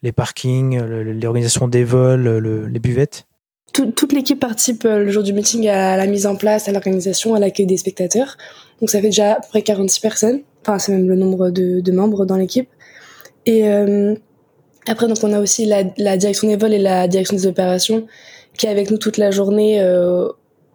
[0.03, 3.29] les parkings, l'organisation des vols, les buvettes?
[3.73, 7.35] Toute l'équipe participe euh, le jour du meeting à la mise en place, à l'organisation,
[7.35, 8.37] à l'accueil des spectateurs.
[8.81, 10.41] Donc ça fait déjà à peu près 46 personnes.
[10.63, 12.69] Enfin, c'est même le nombre de, membres dans l'équipe.
[13.47, 14.15] Et euh,
[14.87, 15.85] après, donc on a aussi la,
[16.17, 18.07] direction des vols et la direction des opérations
[18.57, 20.29] qui est avec nous toute la journée euh,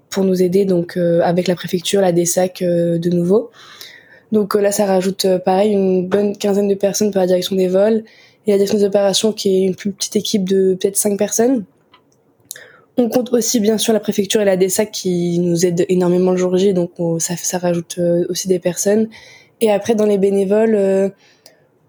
[0.10, 3.52] pour nous aider, donc euh, avec la préfecture, la DESAC euh, de nouveau.
[4.32, 8.04] Donc là, ça rajoute pareil une bonne quinzaine de personnes pour la direction des vols
[8.48, 11.64] et la direction des opérations qui est une plus petite équipe de peut-être cinq personnes.
[12.98, 16.38] On compte aussi bien sûr la préfecture et la DESAC qui nous aident énormément le
[16.38, 19.10] jour J, donc ça, ça rajoute aussi des personnes.
[19.60, 21.12] Et après, dans les bénévoles,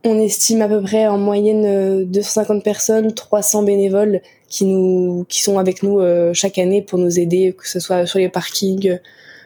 [0.07, 5.43] on estime à peu près en moyenne 250 euh, personnes, 300 bénévoles qui nous qui
[5.43, 8.99] sont avec nous euh, chaque année pour nous aider, que ce soit sur les parkings,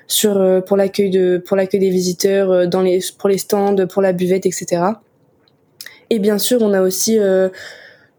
[0.07, 4.03] sur euh, pour l'accueil de pour l'accueil des visiteurs, dans les pour les stands, pour
[4.03, 4.83] la buvette, etc.
[6.11, 7.19] Et bien sûr, on a aussi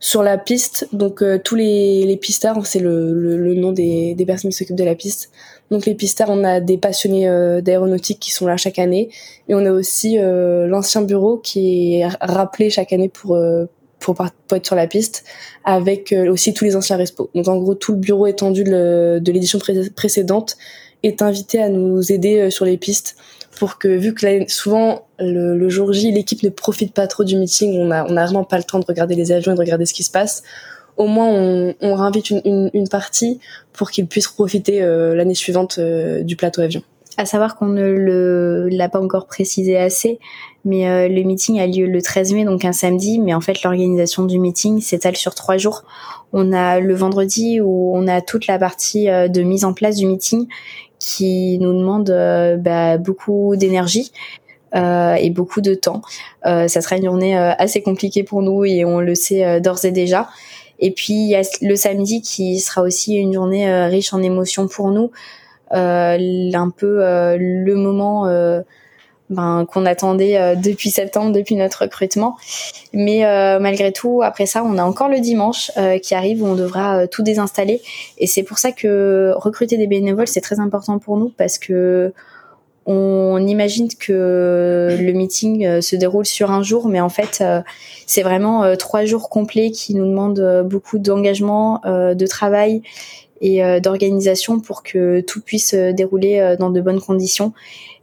[0.03, 4.49] sur la piste, donc tous les, les pistards, c'est le, le, nom des, des personnes
[4.49, 5.29] qui s'occupent de la piste.
[5.71, 9.09] Donc les pistards, on a des passionnés euh, d'aéronautique qui sont là chaque année,
[9.47, 13.65] et on a aussi euh, l'ancien bureau qui est rappelé chaque année pour euh,
[13.99, 14.17] pour,
[14.51, 15.23] être sur la piste,
[15.63, 17.29] avec aussi tous les anciens respos.
[17.35, 19.59] Donc en gros, tout le bureau étendu de l'édition
[19.95, 20.57] précédente
[21.03, 23.15] est invité à nous aider sur les pistes
[23.61, 27.77] pour que vu que souvent le, jour J l'équipe ne profite pas trop du meeting,
[27.79, 30.01] on a vraiment pas le temps de regarder les avions et de regarder ce qui
[30.01, 30.41] se passe
[30.97, 33.39] au moins on, on réinvite une, une, partie
[33.71, 36.81] pour qu'ils puissent profiter euh, l'année suivante euh, du plateau avion.
[37.17, 40.17] À savoir qu'on ne l'a pas encore précisé assez,
[40.65, 43.61] mais euh, le meeting a lieu le 13 mai, donc un samedi, mais en fait
[43.61, 45.83] l'organisation du meeting s'étale sur trois jours.
[46.33, 50.07] On a le vendredi où on a toute la partie de mise en place du
[50.07, 50.47] meeting
[51.01, 52.13] qui nous demande
[52.59, 54.11] bah, beaucoup d'énergie.
[54.73, 56.01] et beaucoup de temps.
[56.43, 60.29] ça sera une journée assez compliquée pour nous et on le sait d'ores et déjà.
[60.81, 64.21] Et puis il y a le samedi qui sera aussi une journée euh, riche en
[64.21, 65.11] émotions pour nous,
[65.73, 68.25] euh, un peu euh, le moment
[69.31, 72.37] ben, qu'on attendait depuis septembre, depuis notre recrutement.
[72.93, 73.21] Mais
[73.59, 75.71] malgré tout, après ça, on a encore le dimanche
[76.03, 77.81] qui arrive où on devra tout désinstaller.
[78.17, 82.13] Et c'est pour ça que recruter des bénévoles, c'est très important pour nous parce que
[82.85, 87.61] on imagine que le meeting euh, se déroule sur un jour, mais en fait, euh,
[88.07, 92.81] c'est vraiment euh, trois jours complets qui nous demandent beaucoup d'engagement, de travail
[93.41, 97.53] et d'organisation pour que tout puisse dérouler dans de bonnes conditions.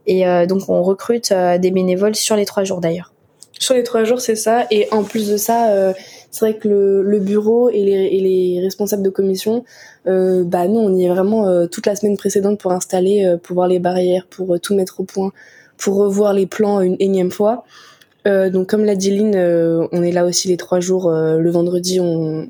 [0.07, 3.13] Et donc, on recrute des bénévoles sur les trois jours d'ailleurs.
[3.59, 4.67] Sur les trois jours, c'est ça.
[4.71, 5.95] Et en plus de ça,
[6.31, 9.65] c'est vrai que le, bureau et les, responsables de commission,
[10.07, 13.37] euh, bah nous on y est vraiment euh, toute la semaine précédente pour installer, euh,
[13.37, 15.33] pour voir les barrières, pour tout mettre au point,
[15.77, 17.65] pour revoir les plans une énième fois.
[18.29, 19.35] Donc comme l'a dit Lynn,
[19.93, 21.11] on est là aussi les trois jours.
[21.11, 22.49] le vendredi, on,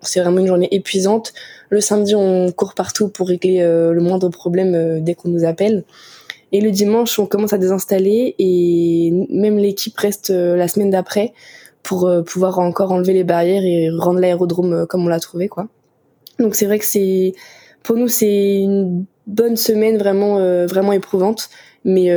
[0.00, 1.32] c'est vraiment une journée épuisante.
[1.70, 5.84] Le samedi, on court partout pour régler le moindre problème dès qu'on nous appelle.
[6.52, 11.32] Et le dimanche, on commence à désinstaller et même l'équipe reste la semaine d'après
[11.84, 15.46] pour euh, pouvoir encore enlever les barrières et rendre l'aérodrome euh, comme on l'a trouvé
[15.46, 15.68] quoi.
[16.40, 17.34] Donc c'est vrai que c'est
[17.84, 21.48] pour nous c'est une bonne semaine vraiment euh, vraiment éprouvante
[21.84, 22.10] mais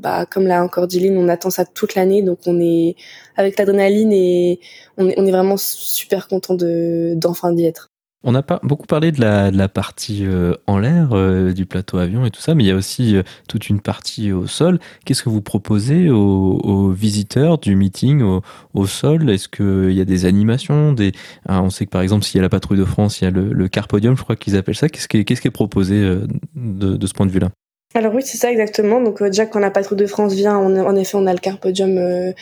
[0.00, 2.96] bah comme l'a encore dit on attend ça toute l'année donc on est
[3.36, 4.60] avec l'adrénaline et
[4.96, 7.88] on est, vraiment super content de d'enfin d'y être.
[8.22, 11.64] On a pas beaucoup parlé de la, de la partie euh, en l'air euh, du
[11.64, 14.46] plateau avion et tout ça, mais il y a aussi euh, toute une partie au
[14.46, 14.78] sol.
[15.06, 18.42] Qu'est-ce que vous proposez aux, visiteurs du meeting au,
[18.74, 19.30] au sol?
[19.30, 21.12] Est-ce qu'il y a des animations des...
[21.48, 23.26] Ah, on sait que par exemple, s'il y a la patrouille de France, il y
[23.26, 24.90] a le, le Carpodium, je crois qu'ils appellent ça.
[24.90, 27.48] Qu'est-ce qui, qu'est-ce qui est proposé de, de ce point de vue-là?
[27.94, 29.00] Alors oui, c'est ça exactement.
[29.00, 32.32] Donc déjà quand la patrouille de France vient, on, en effet, on a le Carpodium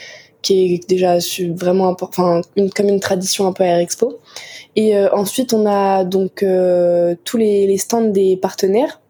[0.41, 1.17] qui est déjà
[1.49, 4.19] vraiment important, une, comme une tradition un peu à Air Expo.
[4.75, 9.01] Et euh, ensuite, on a donc euh, tous les, les, stands des partenaires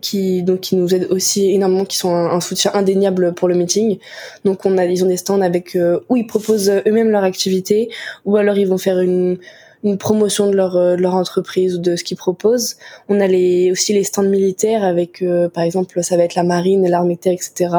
[0.00, 3.98] qui donc qui nous aident aussi énormément, qui sont un, soutien indéniable pour le meeting.
[4.44, 7.90] Donc on a ils ont des stands avec euh, où ils proposent eux-mêmes leur activité,
[8.24, 9.38] ou alors ils vont faire une
[9.84, 12.76] une promotion de leur, euh, leur entreprise ou de ce qu'ils proposent.
[13.08, 16.42] On a les, aussi les stands militaires avec, euh, par exemple, ça va être la
[16.42, 17.70] marine, l'armée de terre, etc.,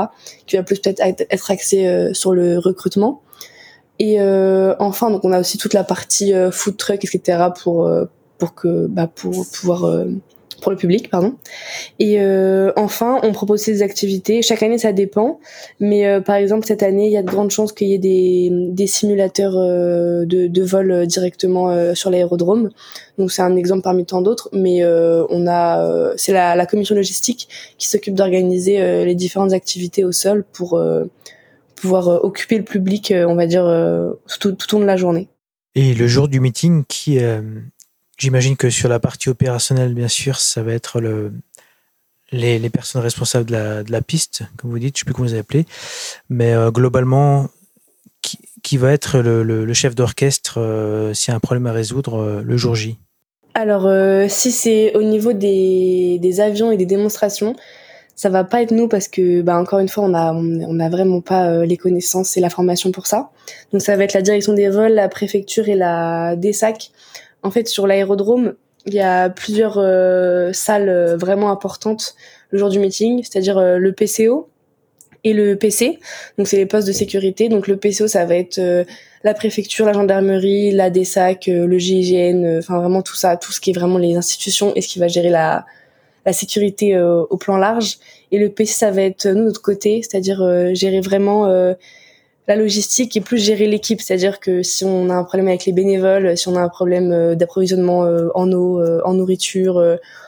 [0.46, 3.22] qui va plus peut-être être axé euh, sur le recrutement.
[3.98, 4.20] Et
[4.78, 7.46] enfin, donc on a aussi toute la partie food truck, etc.
[7.64, 7.90] pour
[8.38, 10.06] pour que bah, pour pouvoir
[10.66, 11.36] pour le public, pardon.
[12.00, 14.42] Et euh, enfin, on propose ces activités.
[14.42, 15.40] Chaque année, ça dépend,
[15.80, 18.00] mais euh, par exemple cette année, il y a de grandes chances qu'il y ait
[18.00, 22.72] des, simulateurs euh, de, de vol directement sur l'aérodrome.
[23.20, 27.48] Donc c'est un exemple parmi tant d'autres, mais on a, c'est la, la, commission logistique
[27.78, 30.82] qui s'occupe d'organiser les différentes activités au sol pour
[31.76, 33.66] pouvoir occuper le public, on va dire,
[34.40, 35.28] tout, tout au long de la journée.
[35.76, 37.20] Et le jour du meeting, qui
[38.18, 41.34] J'imagine que sur la partie opérationnelle, bien sûr, ça va être le,
[42.32, 45.34] les, personnes responsables de la, piste, comme vous dites, je ne sais plus comment vous
[45.34, 45.66] les appelez.
[46.30, 47.50] Mais euh, globalement,
[48.64, 52.42] qui, va être le, chef d'orchestre euh, s'il y a un problème à résoudre euh,
[52.44, 52.98] le jour J?
[53.54, 57.56] Alors, euh, si c'est au niveau des, avions et des démonstrations,
[58.16, 60.90] ça va pas être nous parce que, bah, encore une fois, on a, on a
[60.90, 63.30] vraiment pas les connaissances et la formation pour ça.
[63.72, 66.92] Donc, ça va être la direction des vols, la préfecture et la DESAC
[67.46, 68.56] en fait, sur l'aérodrome,
[68.88, 72.16] il y a plusieurs euh, salles euh, vraiment importantes
[72.50, 74.50] le jour du meeting, c'est-à-dire euh, le PCO
[75.24, 76.00] et le PC.
[76.38, 77.48] Donc c'est les postes de sécurité.
[77.48, 78.60] Donc le PCO, ça va être
[79.24, 83.72] la préfecture, la gendarmerie, la DESAC, le GIGN, enfin vraiment tout ça, tout ce qui
[83.72, 85.66] est vraiment les institutions et ce qui va gérer la,
[86.28, 87.98] la sécurité au plan large.
[88.32, 91.48] Et le PC, ça va être nous, notre côté, c'est-à-dire gérer vraiment
[92.48, 95.72] la logistique et plus gérer l'équipe, c'est-à-dire que si on a un problème avec les
[95.72, 99.82] bénévoles, si on a un problème euh, d'approvisionnement euh, en eau, euh, en nourriture,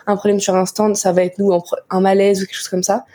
[0.07, 1.53] un problème sur un stand, ça va être nous
[1.89, 3.05] un malaise ou quelque chose comme ça.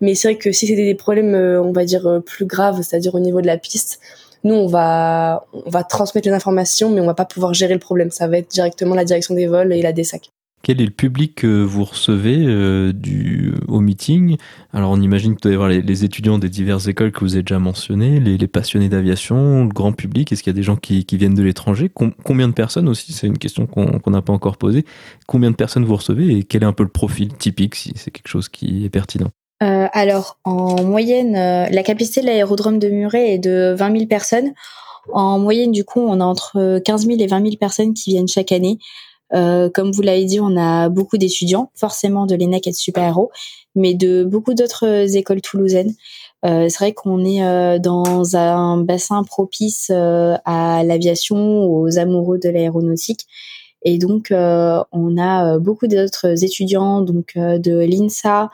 [0.00, 3.20] Mais c'est vrai que si c'était des problèmes, on va dire plus graves, c'est-à-dire au
[3.20, 4.00] niveau de la piste,
[4.44, 7.80] nous on va on va transmettre les informations, mais on va pas pouvoir gérer le
[7.80, 8.10] problème.
[8.10, 10.30] Ça va être directement la direction des vols et la DSAC.
[10.62, 14.36] Quel est le public que vous recevez euh, du, au meeting?
[14.72, 17.42] Alors, on imagine que vous devez avoir les, étudiants des diverses écoles que vous avez
[17.42, 20.30] déjà mentionnées, les, les passionnés d'aviation, le grand public.
[20.30, 21.90] Est-ce qu'il y a des gens qui, qui viennent de l'étranger?
[22.24, 23.12] Combien de personnes aussi?
[23.12, 24.84] C'est une question qu'on n'a pas encore posée.
[25.26, 28.12] Combien de personnes vous recevez et quel est un peu le profil typique, si c'est
[28.12, 29.30] quelque chose qui est pertinent?
[29.62, 34.06] Euh, Alors, en moyenne, euh, la capacité de l'aérodrome de Muret est de 20 000
[34.06, 34.52] personnes.
[35.12, 38.28] En moyenne, du coup, on a entre 15 000 et 20 000 personnes qui viennent
[38.28, 38.78] chaque année.
[39.34, 43.04] Euh, comme vous l'avez dit, on a beaucoup d'étudiants, forcément de l'ENAC et de Super
[43.04, 43.30] Héros,
[43.74, 45.94] mais de beaucoup d'autres écoles toulousaines.
[46.44, 52.38] Euh, c'est vrai qu'on est euh, dans un bassin propice euh, à l'aviation, aux amoureux
[52.38, 53.26] de l'aéronautique.
[53.84, 58.48] Et donc, on a beaucoup d'autres étudiants donc de l'INSA,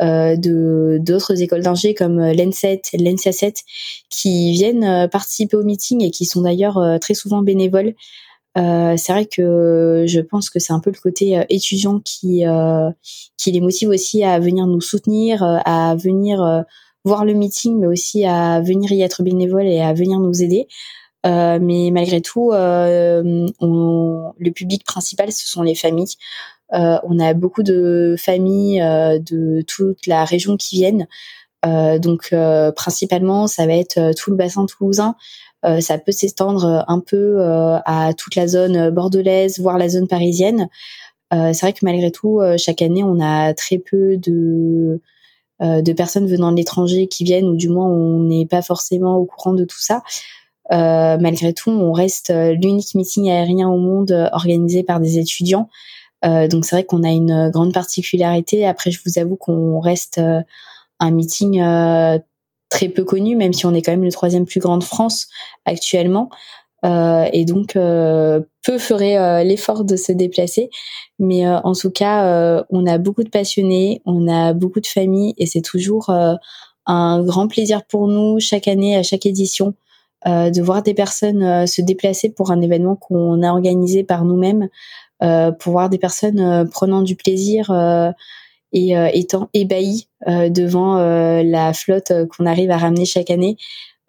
[0.00, 3.62] de d'autres écoles d'ingé comme l'ENSET, l'ENSIA 7,
[4.10, 7.94] qui viennent participer au meeting et qui sont d'ailleurs très souvent bénévoles.
[8.56, 12.46] Euh, c'est vrai que je pense que c'est un peu le côté euh, étudiant qui
[12.46, 12.90] euh,
[13.36, 16.64] qui les motive aussi à venir nous soutenir, à venir
[17.04, 20.66] voir le meeting, mais aussi à venir y être bénévole et à venir nous aider.
[21.24, 26.16] mais malgré tout, le public principal, ce sont les familles.
[26.72, 31.06] on a beaucoup de familles de toute la région qui viennent.
[32.00, 32.34] donc
[32.74, 35.14] principalement, ça va être tout le bassin toulousain,
[35.66, 39.88] euh, ça peut s'étendre euh, un peu euh, à toute la zone bordelaise, voire la
[39.88, 40.68] zone parisienne.
[41.32, 45.00] c'est vrai que malgré tout, chaque année, on a très peu de
[45.60, 49.24] de personnes venant de l'étranger qui viennent, ou du moins on n'est pas forcément au
[49.24, 50.02] courant de tout ça.
[50.70, 55.68] Malgré tout, on reste l'unique meeting aérien au monde organisé par des étudiants.
[56.22, 58.66] Donc c'est vrai qu'on a une grande particularité.
[58.66, 60.20] Après, je vous avoue qu'on reste
[61.00, 61.60] un meeting
[62.68, 65.28] très peu connu, même si on est quand même le troisième plus grand de France
[65.64, 66.30] actuellement.
[66.84, 70.70] Euh, et donc, euh, peu ferait euh, l'effort de se déplacer.
[71.18, 75.46] Mais en tout cas, on a beaucoup de passionnés, on a beaucoup de familles, et
[75.46, 76.10] c'est toujours
[76.86, 79.72] un grand plaisir pour nous chaque année, à chaque édition,
[80.26, 84.68] de voir des personnes se déplacer pour un événement qu'on a organisé par nous-mêmes,
[85.20, 87.72] pour voir des personnes prenant du plaisir
[88.74, 93.56] et étant ébahi euh, devant euh, la flotte qu'on arrive à ramener chaque année,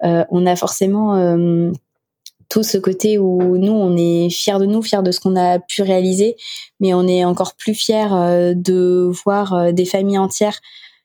[0.01, 1.15] on a forcément
[2.49, 5.59] tout ce côté où nous, on est fiers de nous, fiers de ce qu'on a
[5.59, 6.35] pu réaliser,
[6.79, 10.59] mais on est encore plus fiers de voir des familles entières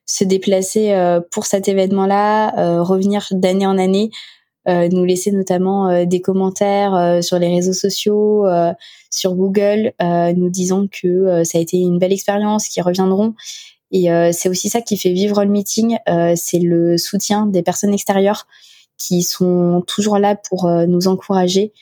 [0.05, 0.95] se déplacer
[1.31, 4.11] pour cet événement-là, revenir d'année en année,
[4.69, 8.45] euh, nous laisser notamment euh, des commentaires euh, sur les réseaux sociaux,
[9.09, 13.33] sur Google, nous disant que ça a été une belle expérience, qu'ils reviendront.
[13.95, 15.97] Et c'est aussi ça qui fait vivre le meeting,
[16.35, 18.47] c'est le soutien des personnes extérieures
[18.97, 21.73] qui sont toujours là pour nous encourager.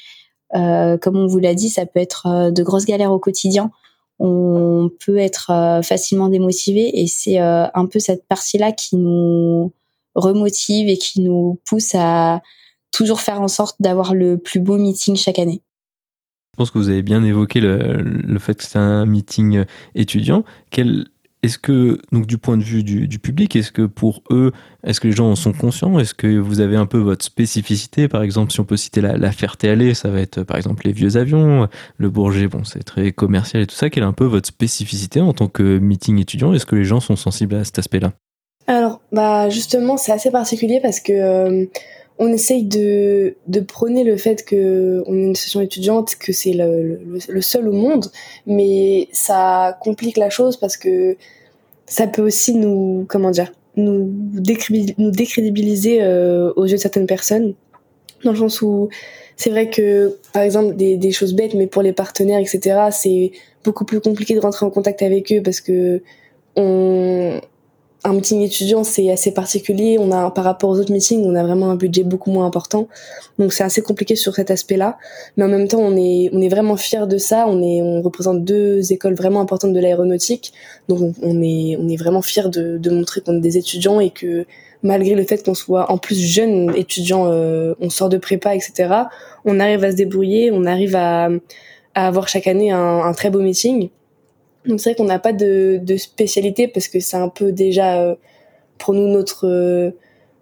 [0.51, 3.72] comme on vous l'a dit, ça peut être de grosses galères au quotidien.
[4.20, 9.72] On peut être facilement démotivé et c'est un peu cette partie-là qui nous
[10.14, 12.41] remotive et qui nous pousse à,
[12.91, 15.62] toujours faire en sorte d'avoir le plus beau meeting chaque année.
[16.53, 19.64] Je pense que vous avez bien évoqué le, fait que c'est un meeting
[19.95, 20.43] étudiant.
[21.43, 24.51] Est-ce que, donc du point de vue du, public, est-ce que pour eux,
[24.83, 25.97] est-ce que les gens en sont conscients?
[25.97, 28.07] Est-ce que vous avez un peu votre spécificité?
[28.07, 30.91] Par exemple, si on peut citer la, la Ferté-Allée, ça va être par exemple les
[30.91, 31.67] vieux avions,
[31.97, 33.89] le Bourget, bon, c'est très commercial et tout ça.
[33.89, 36.53] Quelle est un peu votre spécificité en tant que meeting étudiant?
[36.53, 38.13] Est-ce que les gens sont sensibles à cet aspect-là?
[38.67, 41.65] Alors, bah justement, c'est assez particulier parce que euh,
[42.22, 46.53] on essaye de, de prôner le fait que on est une session étudiante, que c'est
[46.53, 48.11] le, le, seul au monde,
[48.45, 51.17] mais ça complique la chose parce que
[51.88, 54.13] ça peut aussi nous, comment dire, nous,
[54.99, 57.55] nous décrédibiliser euh, aux yeux de certaines personnes,
[58.24, 58.89] dans le sens où
[59.36, 63.32] c'est vrai que, par exemple, des, des choses bêtes, mais pour les partenaires, etc., c'est
[63.63, 66.03] beaucoup plus compliqué de rentrer en contact avec eux parce que
[66.55, 67.41] on,
[68.03, 69.97] un meeting étudiant, c'est assez particulier.
[69.99, 72.87] On a, par rapport aux autres meetings, on a vraiment un budget beaucoup moins important.
[73.37, 74.97] Donc c'est assez compliqué sur cet aspect-là.
[75.37, 77.45] Mais en même temps, on est, on est vraiment fiers de ça.
[77.47, 80.53] On est, on représente deux écoles vraiment importantes de l'aéronautique.
[80.87, 84.09] Donc on est, on est vraiment fiers de, de montrer qu'on est des étudiants et
[84.09, 84.45] que
[84.83, 88.93] malgré le fait qu'on soit en plus jeune étudiant, euh, on sort de prépa, etc.
[89.45, 91.29] On arrive à se débrouiller, on arrive à,
[91.93, 93.89] à avoir chaque année un, un très beau meeting.
[94.66, 98.01] Donc c'est vrai qu'on n'a pas de, de, spécialité parce que c'est un peu déjà
[98.01, 98.16] euh,
[98.78, 99.91] pour nous notre euh,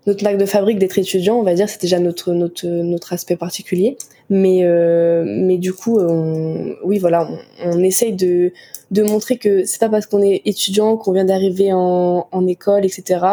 [0.07, 3.35] notre marque de fabrique d'être étudiant, on va dire, c'est déjà notre notre notre aspect
[3.35, 3.97] particulier.
[4.29, 7.29] Mais euh, mais du coup, on, oui voilà,
[7.63, 8.51] on, on, essaye de
[8.91, 12.85] de montrer que c'est pas parce qu'on est étudiant, qu'on vient d'arriver en, en école,
[12.85, 13.25] etc.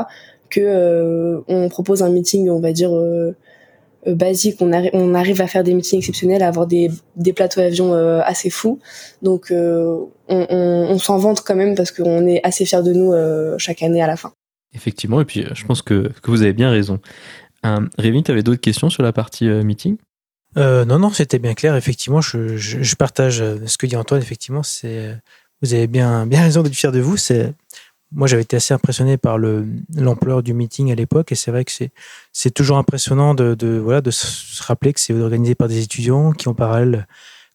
[0.51, 3.35] que on propose un meeting, on va dire euh,
[4.07, 4.57] basique.
[4.61, 8.21] On, on, arrive à faire des meetings exceptionnels, à avoir des, des plateaux d'avion euh,
[8.25, 8.79] assez fous.
[9.23, 9.97] Donc euh,
[10.29, 13.83] on, on, on s'en vante quand même parce qu'on est assez fiers de nous chaque
[13.83, 14.33] année à la fin.
[14.75, 17.01] Effectivement, et puis je pense que, que vous avez bien raison.
[17.65, 19.97] Euh, Rémi, tu avais d'autres questions sur la partie meeting?
[20.59, 21.77] Euh, Non, non, c'était bien clair.
[21.77, 24.21] Effectivement, je, je, je, partage ce que dit Antoine.
[24.21, 25.17] Effectivement, c'est
[25.63, 27.17] vous avez bien, bien raison d'être fier de vous.
[27.17, 27.55] C'est
[28.13, 31.73] moi, j'avais été assez impressionné par l'ampleur du meeting à l'époque, et c'est vrai que
[32.33, 33.57] c'est toujours impressionnant de,
[34.11, 37.07] se rappeler que c'est organisé par des étudiants qui, en parallèle,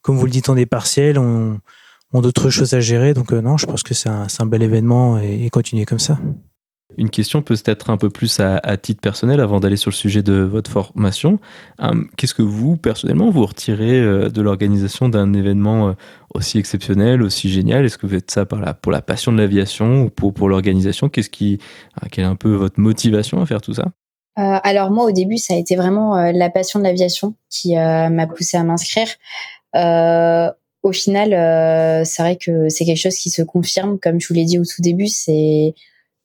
[0.02, 1.60] comme vous le dites, ont des partiels, ont,
[2.14, 3.14] d'autres choses à gérer.
[3.14, 6.20] Donc, euh, non, je pense que c'est un, bel événement et continuer comme ça.
[6.98, 10.34] Une question peut-être un peu plus à, titre personnel avant d'aller sur le sujet de
[10.34, 11.40] votre formation.
[11.82, 15.94] Euh, Qu'est-ce que vous, personnellement, vous retirez euh, de l'organisation d'un événement euh,
[16.34, 17.86] aussi exceptionnel, aussi génial?
[17.86, 21.10] Est-ce que vous faites ça pour la passion de l'aviation ou pour, l'organisation?
[21.10, 21.60] Qu'est-ce qui,
[22.12, 23.86] Quelle est un peu votre motivation à faire tout ça?
[24.38, 28.56] Alors moi au début ça a été vraiment la passion de l'aviation qui m'a poussé
[28.56, 29.10] à m'inscrire.
[29.76, 34.46] au final c'est vrai que c'est quelque chose qui se confirme comme je vous l'ai
[34.46, 35.76] dit au tout début c'est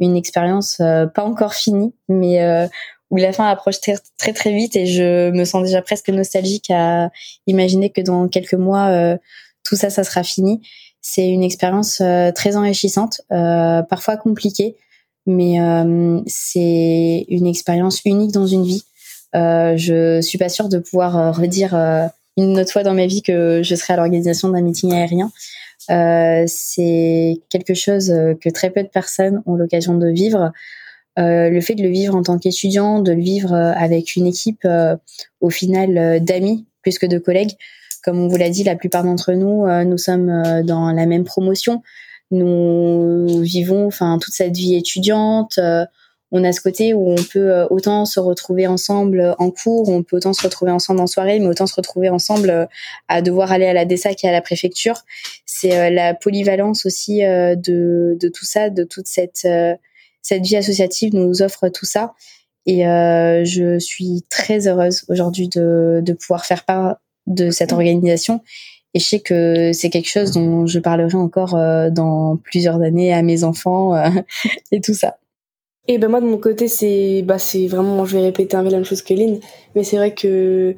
[0.00, 2.66] une expérience euh, pas encore finie, mais euh,
[3.10, 7.10] où la fin approche très, très vite et je me sens déjà presque nostalgique à
[7.46, 9.16] imaginer que dans quelques mois euh,
[9.62, 10.60] tout ça ça sera fini.
[11.00, 12.02] C'est une expérience
[12.34, 14.74] très enrichissante, parfois compliquée,
[15.24, 15.56] mais
[16.26, 18.82] c'est une expérience unique dans une vie.
[19.32, 21.76] je suis pas sûre de pouvoir redire
[22.36, 25.30] une autre fois dans ma vie que je serai à l'organisation d'un meeting aérien.
[25.90, 30.52] Euh, c'est quelque chose euh, que très peu de personnes ont l'occasion de vivre.
[31.18, 34.66] Euh, le fait de le vivre en tant qu'étudiant, de le vivre avec une équipe
[35.40, 37.52] au final d'amis plus que de collègues.
[38.04, 41.82] Comme on vous l'a dit, la plupart d'entre nous, nous sommes dans la même promotion.
[42.30, 45.58] Nous vivons, enfin, toute cette vie étudiante
[46.32, 50.02] on a ce côté où on peut euh, autant se retrouver ensemble en cours, on
[50.02, 52.66] peut autant se retrouver ensemble en soirée, mais autant se retrouver ensemble euh,
[53.08, 55.02] à devoir aller à la DESAC et à la préfecture.
[55.44, 59.46] C'est euh, la polyvalence aussi de, de tout ça, de toute cette,
[60.22, 62.14] cette vie associative nous offre tout ça.
[62.66, 66.96] Et je suis très heureuse aujourd'hui de, de pouvoir faire part
[67.28, 68.42] de cette organisation.
[68.92, 71.54] Et je sais que c'est quelque chose dont je parlerai encore
[71.92, 73.94] dans plusieurs années à mes enfants
[74.72, 75.16] et tout ça.
[75.88, 78.70] Et ben moi de mon côté c'est bah c'est vraiment je vais répéter un peu
[78.70, 79.38] la même chose que Lynn
[79.74, 80.74] mais c'est vrai que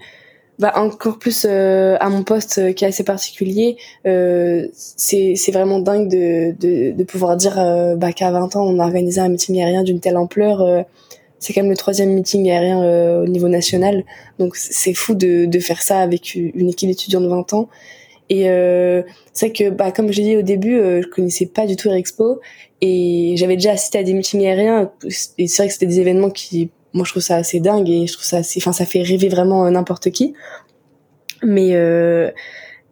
[0.58, 5.52] bah encore plus euh, à mon poste euh, qui est assez particulier euh, c'est c'est
[5.52, 9.20] vraiment dingue de de, de pouvoir dire euh, bah qu'à 20 ans on a organisé
[9.20, 10.84] un meeting aérien d'une telle ampleur
[11.38, 14.02] c'est quand même le troisième meeting aérien au niveau national.
[14.40, 17.68] Donc c'est fou de de faire ça avec une équipe d'étudiants de 20 ans.
[18.30, 19.02] Et euh,
[19.32, 21.90] c'est que, bah, comme je l'ai dit au début, euh, je connaissais pas du tout
[21.90, 22.40] Expo
[22.80, 24.92] et j'avais déjà assisté à des meetings aériens.
[25.38, 28.06] Et c'est vrai que c'était des événements qui, moi, je trouve ça assez dingue et
[28.06, 30.34] je trouve ça assez, enfin, ça fait rêver vraiment euh, n'importe qui.
[31.42, 32.30] Mais euh,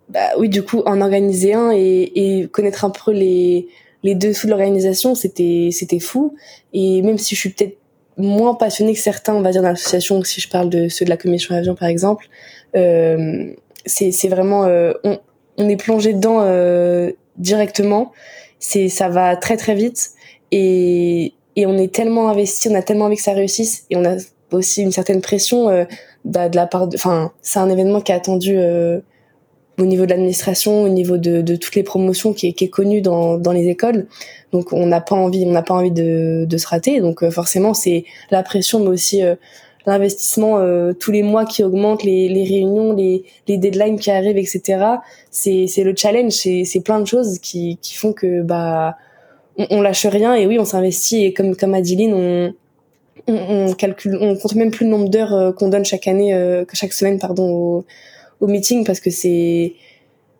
[0.08, 3.68] bah, oui, du coup, en organiser un et, et connaître un peu les
[4.02, 6.36] les dessous de l'organisation, c'était c'était fou.
[6.72, 7.78] Et même si je suis peut-être
[8.16, 11.10] moins passionnés que certains, on va dire, dans l'association, si je parle de ceux de
[11.10, 12.28] la commission avion par exemple.
[12.74, 13.52] Euh,
[13.84, 15.18] c'est vraiment, euh, on,
[15.58, 18.12] on, est plongé dedans euh, directement.
[18.58, 20.10] C'est, ça va très très vite
[20.50, 24.04] et, et on est tellement investi, on a tellement envie que ça réussisse et on
[24.04, 24.16] a
[24.52, 25.84] aussi une certaine pression euh,
[26.24, 29.00] de, de, la part de, enfin, c'est un événement qui est attendu euh,
[29.78, 32.70] au niveau de l'administration, au niveau de, de, toutes les promotions qui est, qui est
[32.70, 34.06] connu dans, dans les écoles.
[34.52, 37.00] Donc on n'a pas envie, on n'a pas envie de, de se rater.
[37.00, 39.34] Donc euh, forcément c'est la pression, mais aussi euh,
[39.86, 44.38] l'investissement euh, tous les mois qui augmente, les, les réunions, les, les deadlines qui arrivent,
[44.38, 44.84] etc.
[45.30, 48.96] C'est c'est le challenge, c'est c'est plein de choses qui qui font que bah
[49.56, 52.54] on, on lâche rien et oui on s'investit et comme comme a dit Lynn, on
[53.28, 56.92] on, on calcule, on compte même plus le nombre d'heures qu'on donne chaque année, chaque
[56.92, 57.84] semaine pardon au,
[58.40, 59.74] au meeting parce que c'est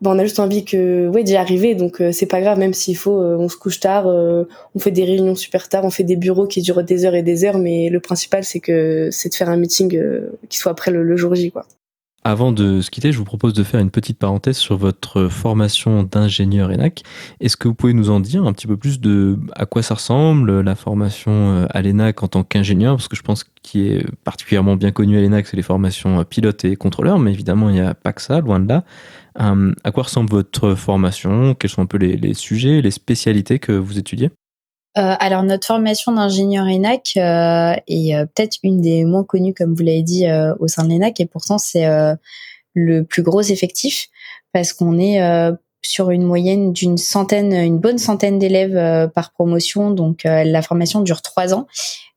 [0.01, 1.75] ben, on a juste envie que ouais d'y arriver.
[1.75, 4.45] Donc euh, c'est pas grave même s'il faut euh, on se couche tard euh,
[4.75, 7.23] on fait des réunions super tard on fait des bureaux qui durent des heures et
[7.23, 7.59] des heures.
[7.59, 9.99] Mais le principal c'est que c'est de faire un meeting
[10.49, 11.65] qui soit après le, jour J quoi.
[12.25, 16.03] Avant de se quitter, je vous propose de faire une petite parenthèse sur votre formation
[16.03, 17.05] d'ingénieur ENAC.
[17.39, 19.95] Est-ce que vous pouvez nous en dire un petit peu plus de à quoi ça
[19.95, 22.97] ressemble, la formation à l'ENAC en tant qu'ingénieur?
[22.97, 26.65] Parce que je pense qu'il est particulièrement bien connu à l'ENAC, c'est les formations pilote
[26.65, 28.83] et contrôleur, mais évidemment, il n'y a pas que ça, loin de là.
[29.41, 31.55] Euh, à quoi ressemble votre formation?
[31.55, 34.31] Quels sont un peu les, sujets, les spécialités que vous étudiez?
[34.99, 39.83] Euh, alors notre formation d'ingénieur ENAC euh, est peut-être une des moins connues, comme vous
[39.83, 40.25] l'avez dit,
[40.59, 41.87] au sein de l'ENAC, et pourtant c'est
[42.75, 44.09] le plus gros effectif
[44.53, 45.21] parce qu'on est
[45.83, 49.91] sur une moyenne d'une centaine, une bonne centaine d'élèves par promotion.
[49.91, 51.67] Donc la formation dure trois ans.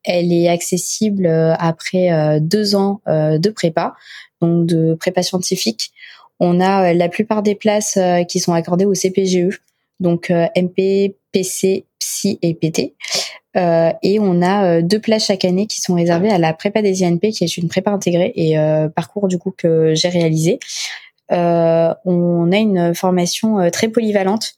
[0.05, 3.93] Elle est accessible après deux ans de prépa,
[4.41, 5.91] donc de prépa scientifique.
[6.39, 9.61] On a la plupart des places qui sont accordées au CPGE,
[9.99, 12.93] donc MP, PC, Psy et PT.
[13.57, 16.81] Euh, et on a euh, deux places chaque année qui sont réservées à la prépa
[16.81, 20.59] des INP, qui est une prépa intégrée et euh, parcours du coup que j'ai réalisé.
[21.31, 24.55] Euh, on a une formation très polyvalente.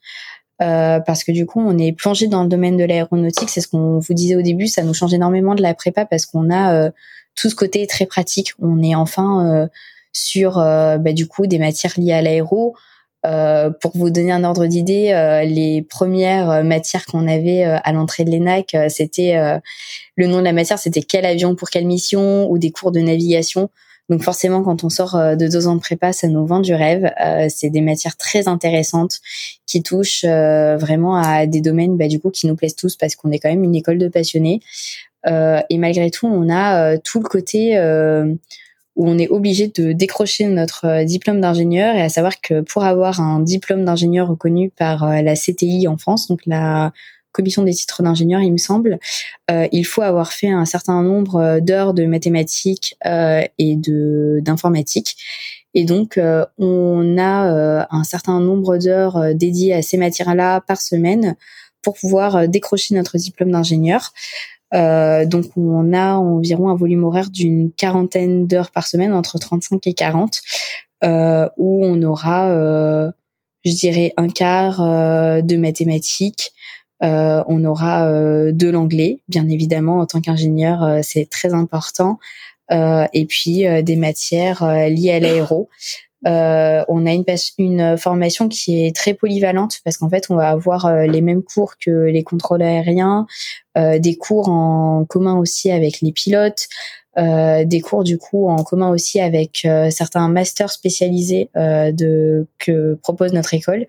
[0.60, 3.50] parce que du coup, on est plongé dans le domaine de l'aéronautique.
[3.50, 4.68] C'est ce qu'on vous disait au début.
[4.68, 6.92] Ça nous change énormément de la prépa parce qu'on a
[7.36, 8.54] tout ce côté très pratique.
[8.60, 9.68] On est enfin
[10.14, 12.76] sur bah, du coup des matières liées à l'aéro.
[13.24, 17.92] Euh, pour vous donner un ordre d'idée, euh, les premières euh, matières qu'on avait à
[17.92, 19.36] l'entrée de l'ENAC, c'était
[20.16, 23.00] le nom de la matière, c'était quel avion pour quelle mission ou des cours de
[23.00, 23.70] navigation.
[24.10, 27.14] Donc forcément, quand on sort de deux ans de prépa, ça nous vend du rêve.
[27.50, 29.20] c'est des matières très intéressantes
[29.66, 33.32] qui touchent vraiment à des domaines, bah, du coup, qui nous plaisent tous parce qu'on
[33.32, 34.60] est quand même une école de passionnés.
[35.26, 37.78] et malgré tout, on a tout le côté
[38.96, 42.84] où on est obligé de décrocher notre euh, diplôme d'ingénieur et à savoir que pour
[42.84, 46.92] avoir un diplôme d'ingénieur reconnu par euh, la CTI en France, donc la
[47.32, 49.00] commission des titres d'ingénieur, il me semble,
[49.50, 55.16] euh, il faut avoir fait un certain nombre d'heures de mathématiques et de d'informatique.
[55.74, 56.20] Et donc,
[56.58, 61.38] on a un certain nombre d'heures dédiées à ces matières-là par semaine
[61.82, 64.12] pour pouvoir décrocher notre diplôme d'ingénieur.
[64.74, 69.86] Euh, donc on a environ un volume horaire d'une quarantaine d'heures par semaine, entre 35
[69.88, 70.42] et 40,
[71.04, 73.12] euh, où on aura, euh,
[73.66, 76.52] je dirais, un quart euh, de mathématiques.
[77.04, 78.06] On aura
[78.52, 82.20] de l'anglais, bien évidemment, en tant qu'ingénieur, c'est très important.
[82.70, 85.68] et puis des matières liées à l'aéro.
[86.28, 90.86] Euh, on a une, formation qui est très polyvalente parce qu'en fait, on va avoir
[90.86, 93.26] euh, les mêmes cours que les contrôles aériens,
[93.78, 96.68] euh, des cours en commun aussi avec les pilotes,
[97.18, 103.34] euh, des cours du coup en commun aussi avec certains masters spécialisés de que propose
[103.34, 103.86] notre école.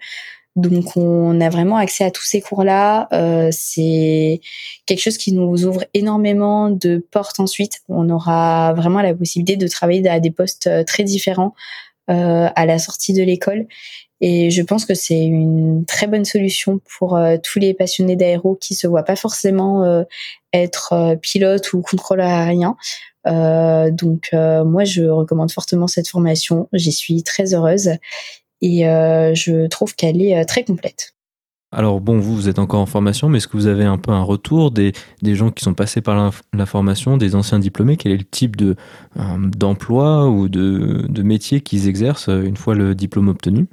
[0.55, 3.09] Donc on a vraiment accès à tous ces cours-là.
[3.53, 4.41] c'est
[4.87, 7.81] quelque chose qui nous ouvre énormément de portes ensuite.
[7.89, 11.55] On aura vraiment la possibilité de travailler à des postes très différents
[12.11, 13.67] euh, à la sortie de l'école.
[14.21, 18.57] Et je pense que c'est une très bonne solution pour euh, tous les passionnés d'aéro
[18.57, 20.03] qui se voient pas forcément euh,
[20.53, 22.77] être pilote ou contrôleur aérien.
[23.25, 26.69] donc moi, je recommande fortement cette formation.
[26.73, 27.91] J'y suis très heureuse
[28.61, 31.15] et je trouve qu'elle est très complète.
[31.75, 34.11] Alors bon, vous, vous êtes encore en formation, mais est-ce que vous avez un peu
[34.11, 34.93] un retour des,
[35.23, 37.97] gens qui sont passés par la, formation, des anciens diplômés?
[37.97, 38.77] Quel est le type de
[39.17, 39.23] euh,
[39.57, 43.67] d'emploi ou de, métier qu'ils exercent euh, une fois le diplôme obtenu?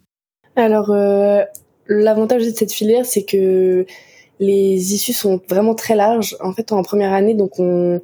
[0.55, 1.43] Alors, euh,
[1.87, 3.85] l'avantage de cette filière, c'est que
[4.39, 6.37] les issues sont vraiment très larges.
[6.41, 7.99] En fait, en première année, donc on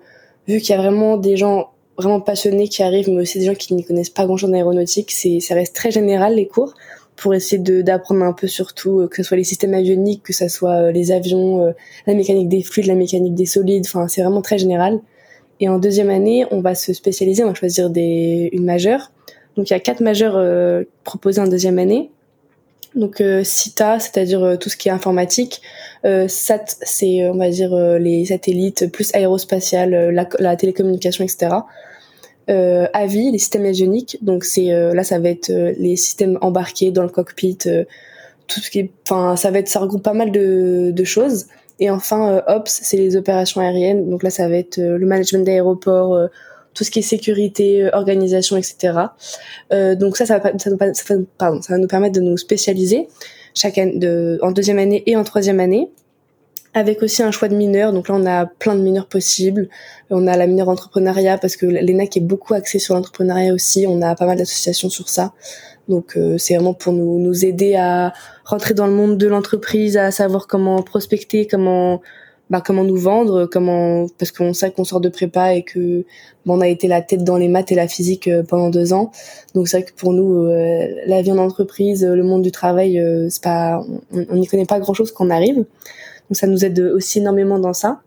[0.48, 3.56] vu qu'il y a vraiment des gens vraiment passionnés qui arrivent, mais aussi des gens
[3.56, 6.74] qui n'y connaissent pas grand-chose en aéronautique, ça reste très général les cours
[7.16, 10.34] pour essayer d'apprendre un peu sur tout, euh, que ce soit les systèmes avioniques, que
[10.34, 11.72] ce soit euh, les avions, euh,
[12.08, 13.86] la mécanique des fluides, la mécanique des solides.
[13.86, 15.00] Enfin, c'est vraiment très général.
[15.60, 19.12] Et en deuxième année, on va se spécialiser, on va choisir des, une majeure.
[19.56, 22.12] Donc il y a quatre majeures euh, proposées en deuxième année.
[22.94, 25.62] Donc euh, CITA, c'est-à-dire euh, tout ce qui est informatique.
[26.04, 31.48] SAT, c'est on va dire les satellites, plus aérospatial, la, la, télécommunication, etc.
[32.50, 34.18] Euh, AVI, les systèmes avioniques.
[34.22, 38.92] Donc c'est là, ça va être les systèmes embarqués dans le cockpit, tout ce qui
[39.04, 41.46] enfin ça va être, ça regroupe pas mal de, de choses.
[41.80, 44.10] Et enfin OPS, c'est les opérations aériennes.
[44.10, 46.30] Donc là, ça va être le management d'aéroport
[46.76, 49.00] tout ce qui est sécurité, euh, organisation, etc.
[49.74, 53.08] Euh, donc ça, ça va, ça, ça, pardon, ça va nous permettre de nous spécialiser
[53.56, 55.90] chaque année, de, en deuxième année et en troisième année
[56.76, 57.94] avec aussi un choix de mineurs.
[57.94, 59.70] Donc là, on a plein de mineurs possibles.
[60.12, 63.86] On a la mineure entrepreneuriat parce que l'ENAC est beaucoup axé sur l'entrepreneuriat aussi.
[63.88, 65.34] On a pas mal d'associations sur ça.
[65.88, 68.14] Donc euh, c'est vraiment pour nous, nous aider à
[68.44, 72.02] rentrer dans le monde de l'entreprise, à savoir comment prospecter, comment
[72.50, 76.06] bah, comment nous vendre, comment parce qu'on sait qu'on sort de prépa et que
[76.46, 78.94] bon, on a été la tête dans les maths et la physique euh, pendant deux
[78.94, 79.12] ans.
[79.56, 83.00] Donc c'est vrai que pour nous, euh, la vie en entreprise, le monde du travail,
[83.00, 85.66] euh, c'est pas, on n'y connaît pas grand chose quand on arrive.
[86.30, 88.02] Donc ça nous aide aussi énormément dans ça.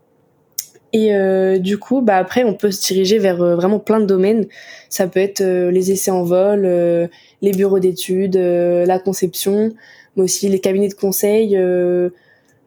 [0.91, 4.47] Et euh, du coup, bah après, on peut se diriger vers vraiment plein de domaines.
[4.89, 9.71] Ça peut être les essais en vol, les bureaux d'études, la conception,
[10.15, 11.55] mais aussi les cabinets de conseil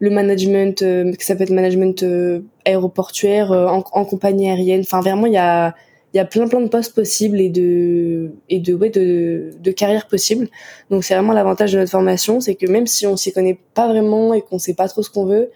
[0.02, 4.80] le management, euh, ça peut être management euh, aéroportuaire, euh, en, en, compagnie aérienne.
[4.80, 5.76] Enfin, vraiment, il y a,
[6.12, 9.70] il y a plein plein de postes possibles et de et de ouais de, de
[9.70, 10.48] carrières possibles.
[10.90, 13.88] Donc c'est vraiment l'avantage de notre formation, c'est que même si on s'y connaît pas
[13.88, 15.50] vraiment et qu'on sait pas trop ce qu'on veut,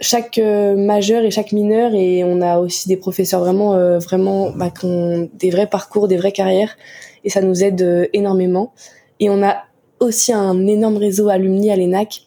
[0.00, 4.86] chaque majeur et chaque mineur et on a aussi des professeurs vraiment vraiment bah, qui
[4.86, 6.76] ont des vrais parcours, des vraies carrières
[7.24, 8.72] et ça nous aide énormément.
[9.20, 9.62] Et on a
[10.00, 12.26] aussi un énorme réseau alumni à l'ENAC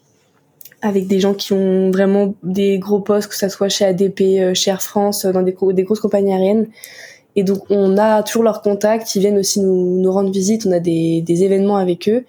[0.82, 4.54] avec des gens qui ont vraiment des gros postes, que ça soit chez ADP, euh,
[4.54, 6.68] chez Air France, euh, dans des, des grosses compagnies aériennes.
[7.36, 10.72] Et donc on a toujours leurs contacts, ils viennent aussi nous, nous rendre visite, on
[10.72, 12.24] a des, des événements avec eux.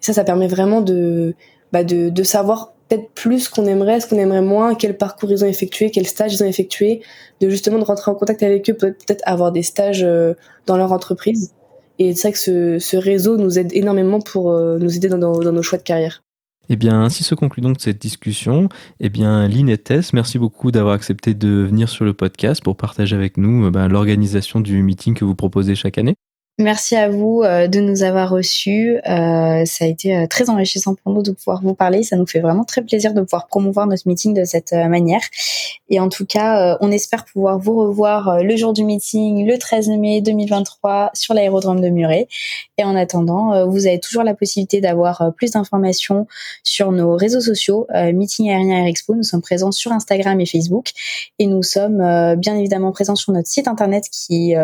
[0.00, 1.34] ça, ça permet vraiment de,
[1.72, 5.30] bah de, de savoir peut-être plus ce qu'on aimerait, ce qu'on aimerait moins, quel parcours
[5.32, 7.00] ils ont effectué, quel stage ils ont effectué,
[7.40, 10.34] de justement de rentrer en contact avec eux, peut-être avoir des stages euh,
[10.66, 11.52] dans leur entreprise.
[11.98, 15.52] Et c'est vrai que ce, ce réseau nous aide énormément pour nous aider dans, dans
[15.52, 16.24] nos choix de carrière.
[16.68, 18.68] Eh bien, ainsi se conclut donc cette discussion.
[19.00, 19.76] Eh bien, Lynn
[20.12, 23.88] merci beaucoup d'avoir accepté de venir sur le podcast pour partager avec nous euh, ben,
[23.88, 26.16] l'organisation du meeting que vous proposez chaque année.
[26.60, 28.98] Merci à vous euh, de nous avoir reçus.
[29.08, 32.04] Euh, ça a été euh, très enrichissant pour nous de pouvoir vous parler.
[32.04, 35.20] Ça nous fait vraiment très plaisir de pouvoir promouvoir notre meeting de cette manière.
[35.88, 39.88] Et en tout cas, on espère pouvoir vous revoir le jour du meeting, le 13
[39.98, 42.28] mai 2023, sur l'aérodrome de Muret.
[42.78, 46.26] Et en attendant, vous avez toujours la possibilité d'avoir plus d'informations
[46.62, 49.14] sur nos réseaux sociaux, Meeting Aérien Air Expo.
[49.14, 50.90] Nous sommes présents sur Instagram et Facebook.
[51.38, 51.98] Et nous sommes
[52.36, 54.54] bien évidemment présents sur notre site internet qui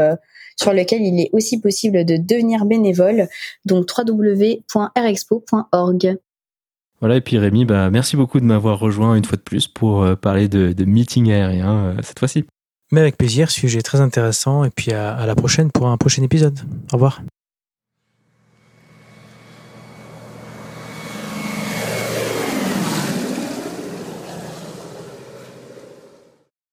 [0.61, 3.29] sur lequel il est aussi possible de devenir bénévole,
[3.65, 6.19] donc www.rexpo.org.
[7.01, 10.03] Voilà, et puis Rémi, bah, merci beaucoup de m'avoir rejoint une fois de plus pour
[10.03, 12.45] euh, parler de, meeting aérien euh, cette fois-ci.
[12.93, 16.59] Mais avec plaisir, sujet très intéressant, et puis à la prochaine pour un prochain épisode.
[16.93, 17.23] Au revoir.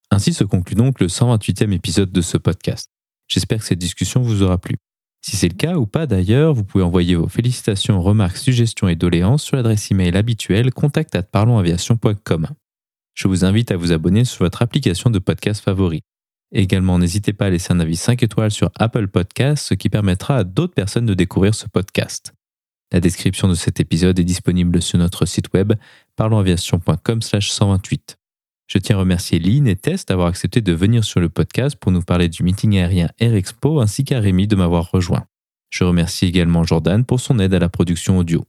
[0.10, 2.90] Ainsi se conclut donc le 128e épisode de ce podcast.
[3.28, 4.76] J'espère que cette discussion vous aura plu.
[5.22, 8.96] Si c'est le cas ou pas d'ailleurs, vous pouvez envoyer vos félicitations, remarques, suggestions et
[8.96, 12.48] doléances sur l'adresse email habituelle contact@parlonsaviation.com.
[13.14, 16.02] Je vous invite à vous abonner sur votre application de podcast favori.
[16.54, 20.38] Également, n'hésitez pas à laisser un avis 5 étoiles sur Apple Podcasts, ce qui permettra
[20.38, 22.34] à d'autres personnes de découvrir ce podcast.
[22.94, 25.74] La description de cet épisode est disponible sur notre site web
[26.16, 28.18] parlonsaviation.com/128.
[28.68, 31.91] Je tiens à remercier Lynn et Tess d'avoir accepté de venir sur le podcast pour
[31.91, 35.26] nous parler du meeting aérien Air Expo ainsi qu'à Rémi de m'avoir rejoint.
[35.70, 38.45] Je remercie également Jordan pour son aide à la production audio.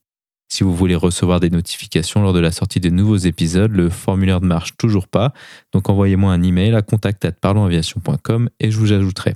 [0.51, 4.41] Si vous voulez recevoir des notifications lors de la sortie de nouveaux épisodes, le formulaire
[4.41, 5.33] ne marche toujours pas,
[5.73, 9.35] donc envoyez-moi un email à contact@parlonsaviation.com et je vous ajouterai.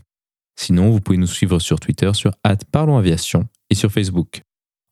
[0.59, 2.33] Sinon, vous pouvez nous suivre sur Twitter sur
[2.73, 4.43] @parlonsaviation et sur Facebook.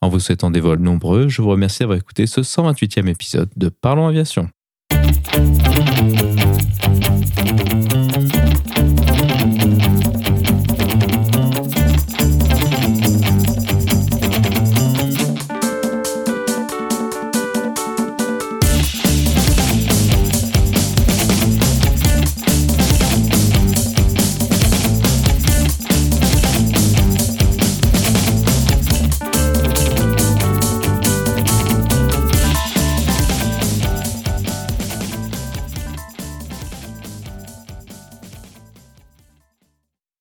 [0.03, 3.69] En vous souhaitant des vols nombreux, je vous remercie d'avoir écouté ce 128e épisode de
[3.69, 4.49] Parlons Aviation.
[5.13, 5.65] Thank
[7.95, 8.00] you.